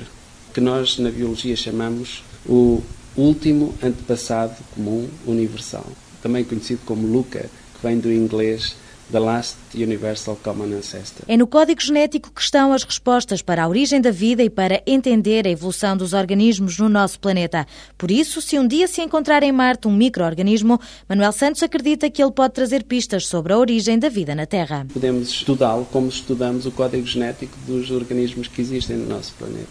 que 0.52 0.60
nós 0.60 0.98
na 0.98 1.10
biologia 1.10 1.56
chamamos 1.56 2.22
o 2.46 2.82
último 3.16 3.74
antepassado 3.82 4.56
comum 4.74 5.08
universal, 5.26 5.86
também 6.22 6.44
conhecido 6.44 6.80
como 6.84 7.06
LUCA, 7.06 7.50
que 7.74 7.86
vem 7.86 7.98
do 7.98 8.12
inglês 8.12 8.76
The 9.10 9.18
Last 9.18 9.56
Universal 9.74 10.38
Common 10.42 10.76
Ancestor. 10.76 11.24
É 11.28 11.36
no 11.36 11.46
código 11.46 11.80
genético 11.80 12.30
que 12.30 12.40
estão 12.40 12.72
as 12.72 12.82
respostas 12.82 13.42
para 13.42 13.64
a 13.64 13.68
origem 13.68 14.00
da 14.00 14.10
vida 14.10 14.42
e 14.42 14.50
para 14.50 14.82
entender 14.86 15.46
a 15.46 15.50
evolução 15.50 15.96
dos 15.96 16.12
organismos 16.12 16.78
no 16.78 16.88
nosso 16.88 17.20
planeta. 17.20 17.66
Por 17.98 18.10
isso, 18.10 18.40
se 18.40 18.58
um 18.58 18.66
dia 18.66 18.88
se 18.88 19.02
encontrar 19.02 19.42
em 19.42 19.52
Marte 19.52 19.88
um 19.88 19.92
microorganismo, 19.92 20.80
Manuel 21.08 21.32
Santos 21.32 21.62
acredita 21.62 22.10
que 22.10 22.22
ele 22.22 22.32
pode 22.32 22.54
trazer 22.54 22.84
pistas 22.84 23.26
sobre 23.26 23.52
a 23.52 23.58
origem 23.58 23.98
da 23.98 24.08
vida 24.08 24.34
na 24.34 24.46
Terra. 24.46 24.86
Podemos 24.92 25.28
estudá-lo 25.28 25.84
como 25.86 26.08
estudamos 26.08 26.66
o 26.66 26.70
código 26.70 27.06
genético 27.06 27.56
dos 27.66 27.90
organismos 27.90 28.48
que 28.48 28.60
existem 28.60 28.96
no 28.96 29.08
nosso 29.08 29.32
planeta. 29.34 29.68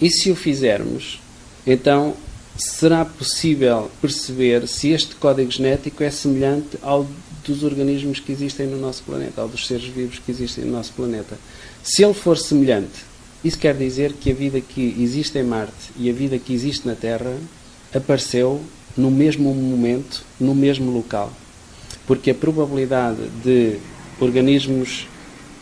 E 0.00 0.10
se 0.10 0.30
o 0.30 0.36
fizermos, 0.36 1.20
então 1.66 2.14
será 2.56 3.04
possível 3.04 3.90
perceber 4.00 4.66
se 4.66 4.90
este 4.90 5.14
código 5.14 5.50
genético 5.50 6.02
é 6.02 6.10
semelhante 6.10 6.78
ao 6.82 7.06
dos 7.50 7.64
organismos 7.64 8.20
que 8.20 8.32
existem 8.32 8.66
no 8.66 8.78
nosso 8.78 9.02
planeta, 9.02 9.42
ou 9.42 9.48
dos 9.48 9.66
seres 9.66 9.84
vivos 9.84 10.18
que 10.18 10.30
existem 10.30 10.64
no 10.64 10.72
nosso 10.72 10.92
planeta. 10.92 11.36
Se 11.82 12.04
ele 12.04 12.14
for 12.14 12.38
semelhante, 12.38 13.04
isso 13.44 13.58
quer 13.58 13.74
dizer 13.74 14.12
que 14.12 14.30
a 14.30 14.34
vida 14.34 14.60
que 14.60 14.96
existe 14.98 15.38
em 15.38 15.42
Marte 15.42 15.90
e 15.96 16.08
a 16.08 16.12
vida 16.12 16.38
que 16.38 16.52
existe 16.52 16.86
na 16.86 16.94
Terra 16.94 17.36
apareceu 17.94 18.60
no 18.96 19.10
mesmo 19.10 19.52
momento, 19.54 20.24
no 20.38 20.54
mesmo 20.54 20.92
local. 20.92 21.32
Porque 22.06 22.30
a 22.30 22.34
probabilidade 22.34 23.20
de 23.42 23.78
organismos 24.20 25.06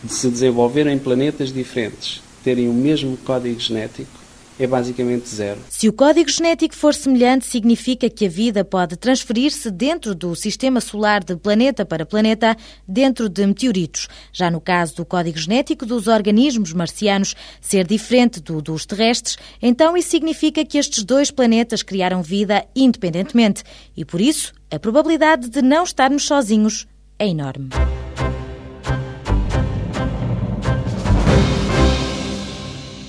de 0.02 0.12
se 0.12 0.28
desenvolverem 0.28 0.95
em 0.95 0.99
planetas 0.99 1.52
diferentes 1.52 2.21
terem 2.45 2.68
o 2.68 2.75
mesmo 2.75 3.16
código 3.18 3.59
genético 3.59 4.28
é 4.59 4.67
basicamente 4.67 5.29
zero. 5.29 5.61
Se 5.69 5.88
o 5.88 5.93
código 5.93 6.29
genético 6.29 6.75
for 6.75 6.95
semelhante, 6.95 7.47
significa 7.47 8.11
que 8.11 8.27
a 8.27 8.29
vida 8.29 8.65
pode 8.65 8.97
transferir-se 8.97 9.71
dentro 9.71 10.15
do 10.15 10.35
sistema 10.35 10.81
solar 10.81 11.23
de 11.23 11.37
planeta 11.37 11.85
para 11.85 12.05
planeta, 12.05 12.57
dentro 12.87 13.29
de 13.29 13.47
meteoritos. 13.47 14.09
Já 14.33 14.50
no 14.50 14.61
caso 14.61 14.97
do 14.97 15.05
código 15.05 15.38
genético 15.38 15.87
dos 15.87 16.07
organismos 16.07 16.73
marcianos 16.73 17.35
ser 17.61 17.87
diferente 17.87 18.41
do 18.41 18.61
dos 18.61 18.85
terrestres, 18.85 19.37
então 19.62 19.97
isso 19.97 20.11
significa 20.11 20.65
que 20.65 20.79
estes 20.79 21.05
dois 21.05 21.31
planetas 21.31 21.83
criaram 21.83 22.23
vida 22.23 22.65
independentemente 22.75 23.62
e, 23.97 24.05
por 24.05 24.21
isso, 24.21 24.53
a 24.71 24.79
probabilidade 24.79 25.49
de 25.49 25.62
não 25.62 25.85
estarmos 25.85 26.25
sozinhos 26.25 26.87
é 27.19 27.27
enorme. 27.27 27.69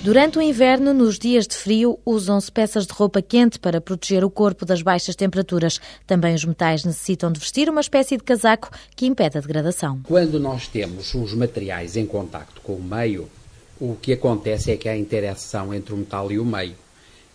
Durante 0.01 0.37
o 0.37 0.41
inverno, 0.41 0.93
nos 0.93 1.19
dias 1.19 1.45
de 1.45 1.55
frio, 1.57 1.99
usam-se 2.05 2.49
peças 2.49 2.87
de 2.87 2.93
roupa 2.93 3.21
quente 3.21 3.59
para 3.59 3.81
proteger 3.81 4.23
o 4.23 4.29
corpo 4.29 4.65
das 4.65 4.81
baixas 4.81 5.13
temperaturas. 5.13 5.81
Também 6.07 6.33
os 6.33 6.45
metais 6.45 6.85
necessitam 6.85 7.29
de 7.29 7.37
vestir 7.37 7.69
uma 7.69 7.81
espécie 7.81 8.15
de 8.15 8.23
casaco 8.23 8.71
que 8.95 9.05
impede 9.05 9.37
a 9.37 9.41
degradação. 9.41 9.99
Quando 10.03 10.39
nós 10.39 10.69
temos 10.69 11.13
os 11.13 11.33
materiais 11.33 11.97
em 11.97 12.05
contacto 12.05 12.61
com 12.61 12.75
o 12.75 12.81
meio, 12.81 13.27
o 13.77 13.93
que 13.93 14.13
acontece 14.13 14.71
é 14.71 14.77
que 14.77 14.87
há 14.87 14.95
interação 14.95 15.73
entre 15.73 15.93
o 15.93 15.97
metal 15.97 16.31
e 16.31 16.39
o 16.39 16.45
meio 16.45 16.75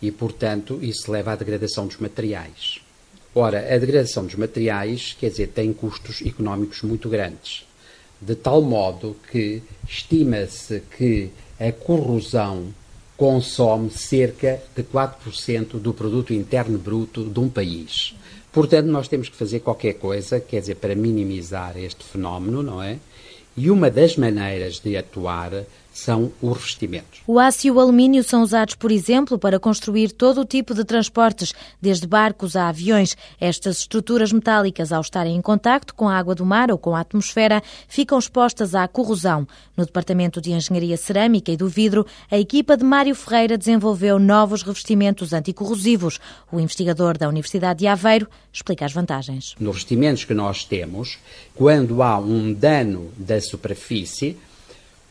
e, 0.00 0.10
portanto, 0.10 0.78
isso 0.80 1.12
leva 1.12 1.32
à 1.32 1.36
degradação 1.36 1.86
dos 1.86 1.98
materiais. 1.98 2.80
Ora, 3.34 3.74
a 3.74 3.78
degradação 3.78 4.24
dos 4.24 4.36
materiais, 4.36 5.14
quer 5.20 5.28
dizer, 5.28 5.48
tem 5.48 5.70
custos 5.70 6.22
económicos 6.24 6.80
muito 6.80 7.10
grandes, 7.10 7.66
de 8.20 8.34
tal 8.34 8.62
modo 8.62 9.14
que 9.30 9.62
estima-se 9.86 10.82
que 10.96 11.30
a 11.58 11.72
corrosão 11.72 12.66
consome 13.16 13.90
cerca 13.90 14.60
de 14.76 14.82
4% 14.82 15.78
do 15.78 15.94
produto 15.94 16.32
interno 16.32 16.78
bruto 16.78 17.24
de 17.24 17.38
um 17.38 17.48
país. 17.48 18.14
Portanto, 18.52 18.86
nós 18.86 19.08
temos 19.08 19.28
que 19.28 19.36
fazer 19.36 19.60
qualquer 19.60 19.94
coisa, 19.94 20.40
quer 20.40 20.60
dizer, 20.60 20.76
para 20.76 20.94
minimizar 20.94 21.76
este 21.76 22.04
fenómeno, 22.04 22.62
não 22.62 22.82
é? 22.82 22.98
E 23.56 23.70
uma 23.70 23.90
das 23.90 24.16
maneiras 24.16 24.80
de 24.80 24.96
atuar 24.96 25.64
são 25.94 26.32
os 26.42 26.52
revestimentos. 26.54 27.20
O 27.24 27.38
aço 27.38 27.68
e 27.68 27.70
o 27.70 27.78
alumínio 27.78 28.24
são 28.24 28.42
usados, 28.42 28.74
por 28.74 28.90
exemplo, 28.90 29.38
para 29.38 29.60
construir 29.60 30.10
todo 30.10 30.40
o 30.40 30.44
tipo 30.44 30.74
de 30.74 30.84
transportes, 30.84 31.54
desde 31.80 32.04
barcos 32.04 32.56
a 32.56 32.68
aviões. 32.68 33.16
Estas 33.40 33.78
estruturas 33.78 34.32
metálicas, 34.32 34.90
ao 34.90 35.00
estarem 35.00 35.36
em 35.36 35.40
contacto 35.40 35.94
com 35.94 36.08
a 36.08 36.18
água 36.18 36.34
do 36.34 36.44
mar 36.44 36.72
ou 36.72 36.76
com 36.76 36.96
a 36.96 37.00
atmosfera, 37.00 37.62
ficam 37.86 38.18
expostas 38.18 38.74
à 38.74 38.88
corrosão. 38.88 39.46
No 39.76 39.86
Departamento 39.86 40.40
de 40.40 40.52
Engenharia 40.52 40.96
Cerâmica 40.96 41.52
e 41.52 41.56
do 41.56 41.68
Vidro, 41.68 42.04
a 42.28 42.36
equipa 42.36 42.76
de 42.76 42.84
Mário 42.84 43.14
Ferreira 43.14 43.56
desenvolveu 43.56 44.18
novos 44.18 44.62
revestimentos 44.62 45.32
anticorrosivos. 45.32 46.18
O 46.50 46.58
investigador 46.58 47.16
da 47.16 47.28
Universidade 47.28 47.78
de 47.78 47.86
Aveiro 47.86 48.28
explica 48.52 48.84
as 48.84 48.92
vantagens. 48.92 49.54
Nos 49.60 49.76
revestimentos 49.76 50.24
que 50.24 50.34
nós 50.34 50.64
temos, 50.64 51.18
quando 51.54 52.02
há 52.02 52.18
um 52.18 52.52
dano 52.52 53.12
da 53.16 53.40
superfície, 53.40 54.36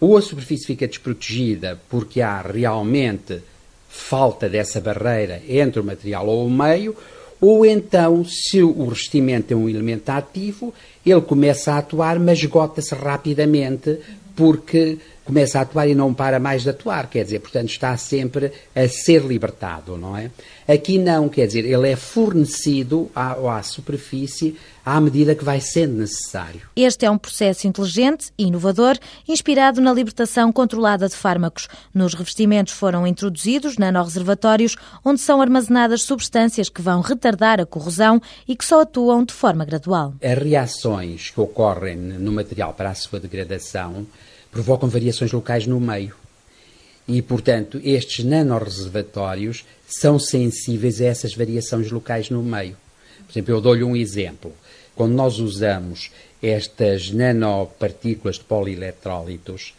ou 0.04 0.18
a 0.18 0.22
superfície 0.22 0.66
fica 0.66 0.86
desprotegida 0.86 1.80
porque 1.90 2.22
há 2.22 2.42
realmente 2.42 3.40
falta 3.88 4.50
dessa 4.50 4.82
barreira 4.82 5.42
entre 5.48 5.80
o 5.80 5.84
material 5.84 6.28
ou 6.28 6.46
o 6.46 6.52
meio, 6.52 6.94
ou 7.40 7.66
então, 7.66 8.26
se 8.26 8.62
o 8.62 8.84
revestimento 8.84 9.54
é 9.54 9.56
um 9.56 9.70
elemento 9.70 10.10
ativo, 10.10 10.74
ele 11.06 11.22
começa 11.22 11.72
a 11.72 11.78
atuar, 11.78 12.20
mas 12.20 12.40
esgota-se 12.40 12.94
rapidamente 12.94 13.98
porque 14.36 14.98
começa 15.26 15.60
a 15.60 15.62
atuar 15.62 15.88
e 15.88 15.96
não 15.96 16.14
para 16.14 16.40
mais 16.40 16.64
de 16.64 16.70
atuar, 16.70 17.10
quer 17.10 17.24
dizer, 17.24 17.40
portanto 17.40 17.70
está 17.70 17.96
sempre 17.98 18.52
a 18.76 18.88
ser 18.88 19.24
libertado, 19.24 19.98
não 19.98 20.16
é? 20.18 20.30
Aqui 20.68 20.98
não, 20.98 21.30
quer 21.30 21.48
dizer, 21.48 21.66
ele 21.66 21.90
é 21.90 21.96
fornecido 21.96 23.10
à, 23.16 23.58
à 23.58 23.64
superfície 23.64 24.56
à 24.86 25.00
medida 25.00 25.34
que 25.34 25.44
vai 25.44 25.62
sendo 25.62 25.94
necessário. 25.94 26.62
Este 26.76 27.06
é 27.06 27.12
um 27.12 27.18
processo 27.18 27.68
inteligente 27.68 28.32
e 28.38 28.46
inovador, 28.46 28.98
inspirado 29.28 29.80
na 29.80 29.94
libertação 29.94 30.52
controlada 30.52 31.08
de 31.08 31.16
fármacos. 31.16 31.68
Nos 31.94 32.14
revestimentos 32.14 32.74
foram 32.74 33.08
introduzidos 33.08 33.78
nanoreservatórios, 33.78 34.76
onde 35.04 35.22
são 35.22 35.42
armazenadas 35.42 36.04
substâncias 36.04 36.70
que 36.70 36.82
vão 36.82 37.02
retardar 37.02 37.62
a 37.62 37.66
corrosão 37.66 38.22
e 38.48 38.56
que 38.56 38.66
só 38.66 38.82
atuam 38.82 39.24
de 39.24 39.34
forma 39.34 39.64
gradual. 39.64 40.14
As 40.22 40.38
reações 40.38 41.30
que 41.30 41.40
ocorrem 41.40 41.96
no 41.96 42.32
material 42.32 42.74
para 42.74 42.90
a 42.90 42.96
sua 42.96 43.20
degradação 43.20 44.06
provocam 44.54 44.88
variações 44.88 45.32
locais 45.32 45.66
no 45.66 45.80
meio. 45.80 46.16
E, 47.08 47.22
portanto, 47.22 47.82
estes 47.84 48.24
nanoreservatórios 48.24 49.66
são 49.86 50.18
sensíveis 50.18 51.02
a 51.02 51.06
essas 51.06 51.34
variações 51.34 51.92
locais 51.92 52.30
no 52.30 52.42
meio. 52.42 52.78
Por 53.26 53.32
exemplo, 53.34 53.54
eu 53.54 53.60
dou-lhe 53.60 53.84
um 53.84 53.96
exemplo. 53.96 54.54
Quando 54.96 55.14
nós 55.14 55.40
usamos 55.40 56.12
estas 56.42 57.12
nanopartículas 57.12 58.36
de 58.36 58.44
polieletrólitos, 58.44 59.74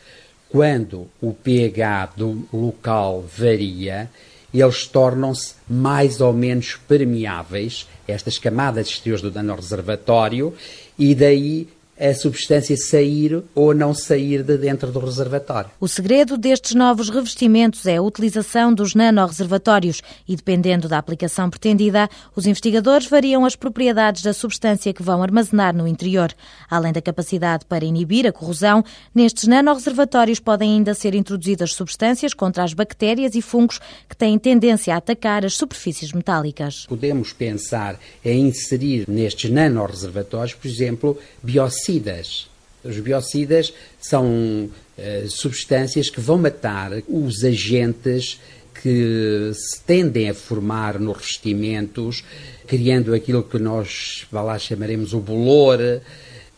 quando 0.49 1.09
o 1.21 1.33
pH 1.33 2.13
do 2.17 2.47
local 2.53 3.25
varia, 3.37 4.11
eles 4.53 4.87
tornam-se 4.87 5.55
mais 5.69 6.21
ou 6.21 6.33
menos 6.33 6.77
permeáveis, 6.87 7.89
estas 8.07 8.39
camadas 8.39 8.89
exteriores 8.89 9.23
do 9.23 9.33
nanoreservatório, 9.33 10.55
e 10.99 11.15
daí 11.15 11.69
a 11.99 12.13
substância 12.13 12.77
sair 12.77 13.43
ou 13.55 13.73
não 13.73 13.95
sair 13.95 14.43
de 14.43 14.57
dentro 14.59 14.91
do 14.91 14.99
reservatório. 14.99 15.71
O 15.81 15.87
segredo 15.87 16.37
destes 16.37 16.75
novos 16.75 17.09
revestimentos 17.09 17.87
é 17.87 17.97
a 17.97 18.03
utilização 18.03 18.75
dos 18.75 18.95
nanoreservatórios 18.95 20.03
e, 20.29 20.35
dependendo 20.35 20.89
da 20.89 20.99
aplicação 20.99 21.49
pretendida, 21.49 22.09
os 22.35 22.47
investigadores 22.47 23.07
variam 23.07 23.45
as 23.45 23.55
propriedades 23.55 24.23
da 24.23 24.33
substância 24.33 24.93
que 24.93 25.03
vão 25.03 25.23
armazenar 25.23 25.75
no 25.75 25.87
interior. 25.87 26.33
Além 26.69 26.93
da 26.93 27.01
capacidade 27.01 27.65
para 27.65 27.85
inibir 27.85 28.27
a 28.27 28.33
corrosão, 28.33 28.85
nestes 29.15 29.47
nanoreservatórios 29.47 30.41
podem 30.41 30.73
ainda 30.73 30.95
ser 30.95 31.15
introduzidas 31.15 31.75
substâncias 31.75 32.35
contra 32.35 32.65
as 32.65 32.75
bactérias 32.75 33.35
e 33.35 33.43
fungos 33.43 33.81
que 34.09 34.17
têm 34.17 34.39
tendência 34.39 34.95
a 34.95 34.99
atacar 34.99 35.45
as 35.45 35.55
superfícies 35.55 36.13
metálicas. 36.13 36.87
Podemos 36.87 37.33
pensar 37.33 37.99
em 38.25 38.49
inserir 38.49 39.05
nestes 39.09 39.51
nanoreservatórios, 39.51 40.55
por 40.55 40.67
exemplo, 40.67 41.19
biocidas 41.43 41.84
biocidas. 41.85 42.49
Os 42.83 42.99
biocidas 42.99 43.73
são 44.01 44.27
uh, 44.29 45.31
substâncias 45.31 46.11
que 46.11 46.21
vão 46.21 46.39
matar 46.39 46.93
os 47.09 47.45
agentes 47.45 48.41
que 48.83 49.53
se 49.55 49.81
tendem 49.83 50.29
a 50.29 50.35
formar 50.35 50.99
nos 50.99 51.17
revestimentos, 51.17 52.25
criando 52.67 53.15
aquilo 53.15 53.43
que 53.43 53.59
nós 53.59 54.27
lá 54.31 54.59
chamaremos 54.59 55.15
o 55.15 55.21
bolor, 55.21 55.79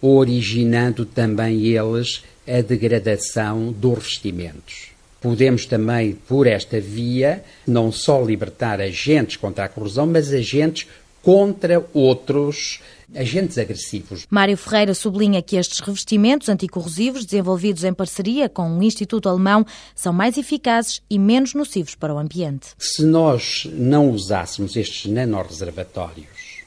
originando 0.00 1.04
também 1.04 1.66
eles 1.66 2.24
a 2.46 2.60
degradação 2.60 3.72
dos 3.72 3.94
revestimentos. 3.94 4.88
Podemos 5.20 5.66
também, 5.66 6.12
por 6.12 6.46
esta 6.46 6.80
via, 6.80 7.44
não 7.66 7.92
só 7.92 8.22
libertar 8.24 8.80
agentes 8.80 9.36
contra 9.36 9.64
a 9.64 9.68
corrosão, 9.68 10.06
mas 10.06 10.32
agentes 10.32 10.88
contra 11.22 11.84
outros 11.92 12.80
agentes 13.14 13.58
agressivos. 13.58 14.26
Mário 14.30 14.56
Ferreira 14.56 14.94
sublinha 14.94 15.42
que 15.42 15.56
estes 15.56 15.80
revestimentos 15.80 16.48
anticorrosivos, 16.48 17.24
desenvolvidos 17.24 17.84
em 17.84 17.92
parceria 17.92 18.48
com 18.48 18.68
um 18.68 18.82
instituto 18.82 19.28
alemão, 19.28 19.64
são 19.94 20.12
mais 20.12 20.36
eficazes 20.36 21.02
e 21.08 21.18
menos 21.18 21.54
nocivos 21.54 21.94
para 21.94 22.14
o 22.14 22.18
ambiente. 22.18 22.68
Se 22.78 23.04
nós 23.04 23.68
não 23.72 24.10
usássemos 24.10 24.76
estes 24.76 25.10
nanoreservatórios, 25.10 26.64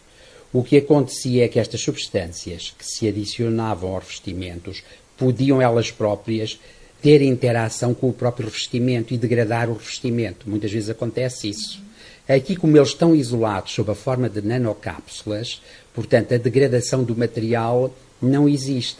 o 0.52 0.63
que 0.63 0.78
acontecia 0.78 1.45
é 1.45 1.47
que 1.47 1.60
estas 1.60 1.82
substâncias 1.82 2.73
que 2.78 2.86
se 2.86 3.08
adicionavam 3.08 3.93
aos 3.93 4.04
revestimentos 4.04 4.84
podiam 5.17 5.62
elas 5.62 5.91
próprias 5.91 6.60
ter 7.02 7.21
interação 7.21 7.93
com 7.93 8.10
o 8.10 8.13
próprio 8.13 8.47
revestimento 8.47 9.13
e 9.13 9.17
degradar 9.17 9.69
o 9.69 9.73
revestimento. 9.73 10.49
Muitas 10.49 10.71
vezes 10.71 10.89
acontece 10.89 11.49
isso. 11.49 11.82
Aqui, 12.29 12.55
como 12.55 12.77
eles 12.77 12.89
estão 12.89 13.15
isolados 13.15 13.73
sob 13.73 13.89
a 13.91 13.95
forma 13.95 14.29
de 14.29 14.39
nanocápsulas, 14.39 15.63
portanto, 15.95 16.31
a 16.31 16.37
degradação 16.37 17.03
do 17.03 17.15
material 17.15 17.91
não 18.21 18.47
existe. 18.47 18.99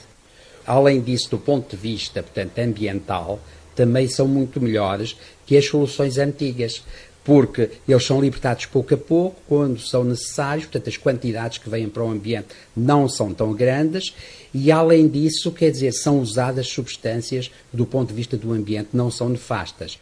Além 0.66 1.00
disso, 1.00 1.30
do 1.30 1.38
ponto 1.38 1.76
de 1.76 1.78
vista 1.80 2.24
portanto, 2.24 2.58
ambiental, 2.58 3.40
também 3.76 4.08
são 4.08 4.28
muito 4.28 4.60
melhores 4.60 5.16
que 5.46 5.56
as 5.56 5.68
soluções 5.68 6.18
antigas, 6.18 6.84
porque 7.24 7.70
eles 7.88 8.04
são 8.04 8.20
libertados 8.20 8.66
pouco 8.66 8.96
a 8.96 8.98
pouco, 8.98 9.40
quando 9.48 9.80
são 9.80 10.04
necessários, 10.04 10.66
portanto, 10.66 10.90
as 10.90 10.98
quantidades 10.98 11.60
que 11.60 11.70
vêm 11.70 11.88
para 11.88 12.04
o 12.04 12.10
ambiente 12.10 12.48
não 12.76 13.08
são 13.08 13.32
tão 13.32 13.54
grandes, 13.54 14.12
e 14.52 14.72
além 14.72 15.08
disso, 15.08 15.52
quer 15.52 15.70
dizer, 15.70 15.92
são 15.92 16.20
usadas 16.20 16.68
substâncias 16.68 17.52
do 17.72 17.86
ponto 17.86 18.08
de 18.08 18.16
vista 18.16 18.36
do 18.36 18.52
ambiente, 18.52 18.90
não 18.92 19.12
são 19.12 19.30
nefastas. 19.30 20.00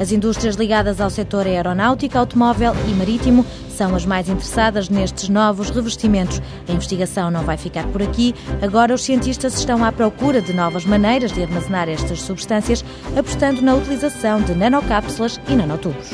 As 0.00 0.10
indústrias 0.12 0.56
ligadas 0.56 0.98
ao 0.98 1.10
setor 1.10 1.46
aeronáutico, 1.46 2.16
automóvel 2.16 2.72
e 2.88 2.94
marítimo 2.94 3.44
são 3.68 3.94
as 3.94 4.06
mais 4.06 4.30
interessadas 4.30 4.88
nestes 4.88 5.28
novos 5.28 5.68
revestimentos. 5.68 6.40
A 6.66 6.72
investigação 6.72 7.30
não 7.30 7.44
vai 7.44 7.58
ficar 7.58 7.86
por 7.88 8.02
aqui. 8.02 8.34
Agora, 8.62 8.94
os 8.94 9.04
cientistas 9.04 9.58
estão 9.58 9.84
à 9.84 9.92
procura 9.92 10.40
de 10.40 10.54
novas 10.54 10.86
maneiras 10.86 11.32
de 11.32 11.42
armazenar 11.42 11.86
estas 11.86 12.22
substâncias, 12.22 12.82
apostando 13.14 13.60
na 13.60 13.74
utilização 13.74 14.40
de 14.40 14.54
nanocápsulas 14.54 15.38
e 15.46 15.54
nanotubos. 15.54 16.08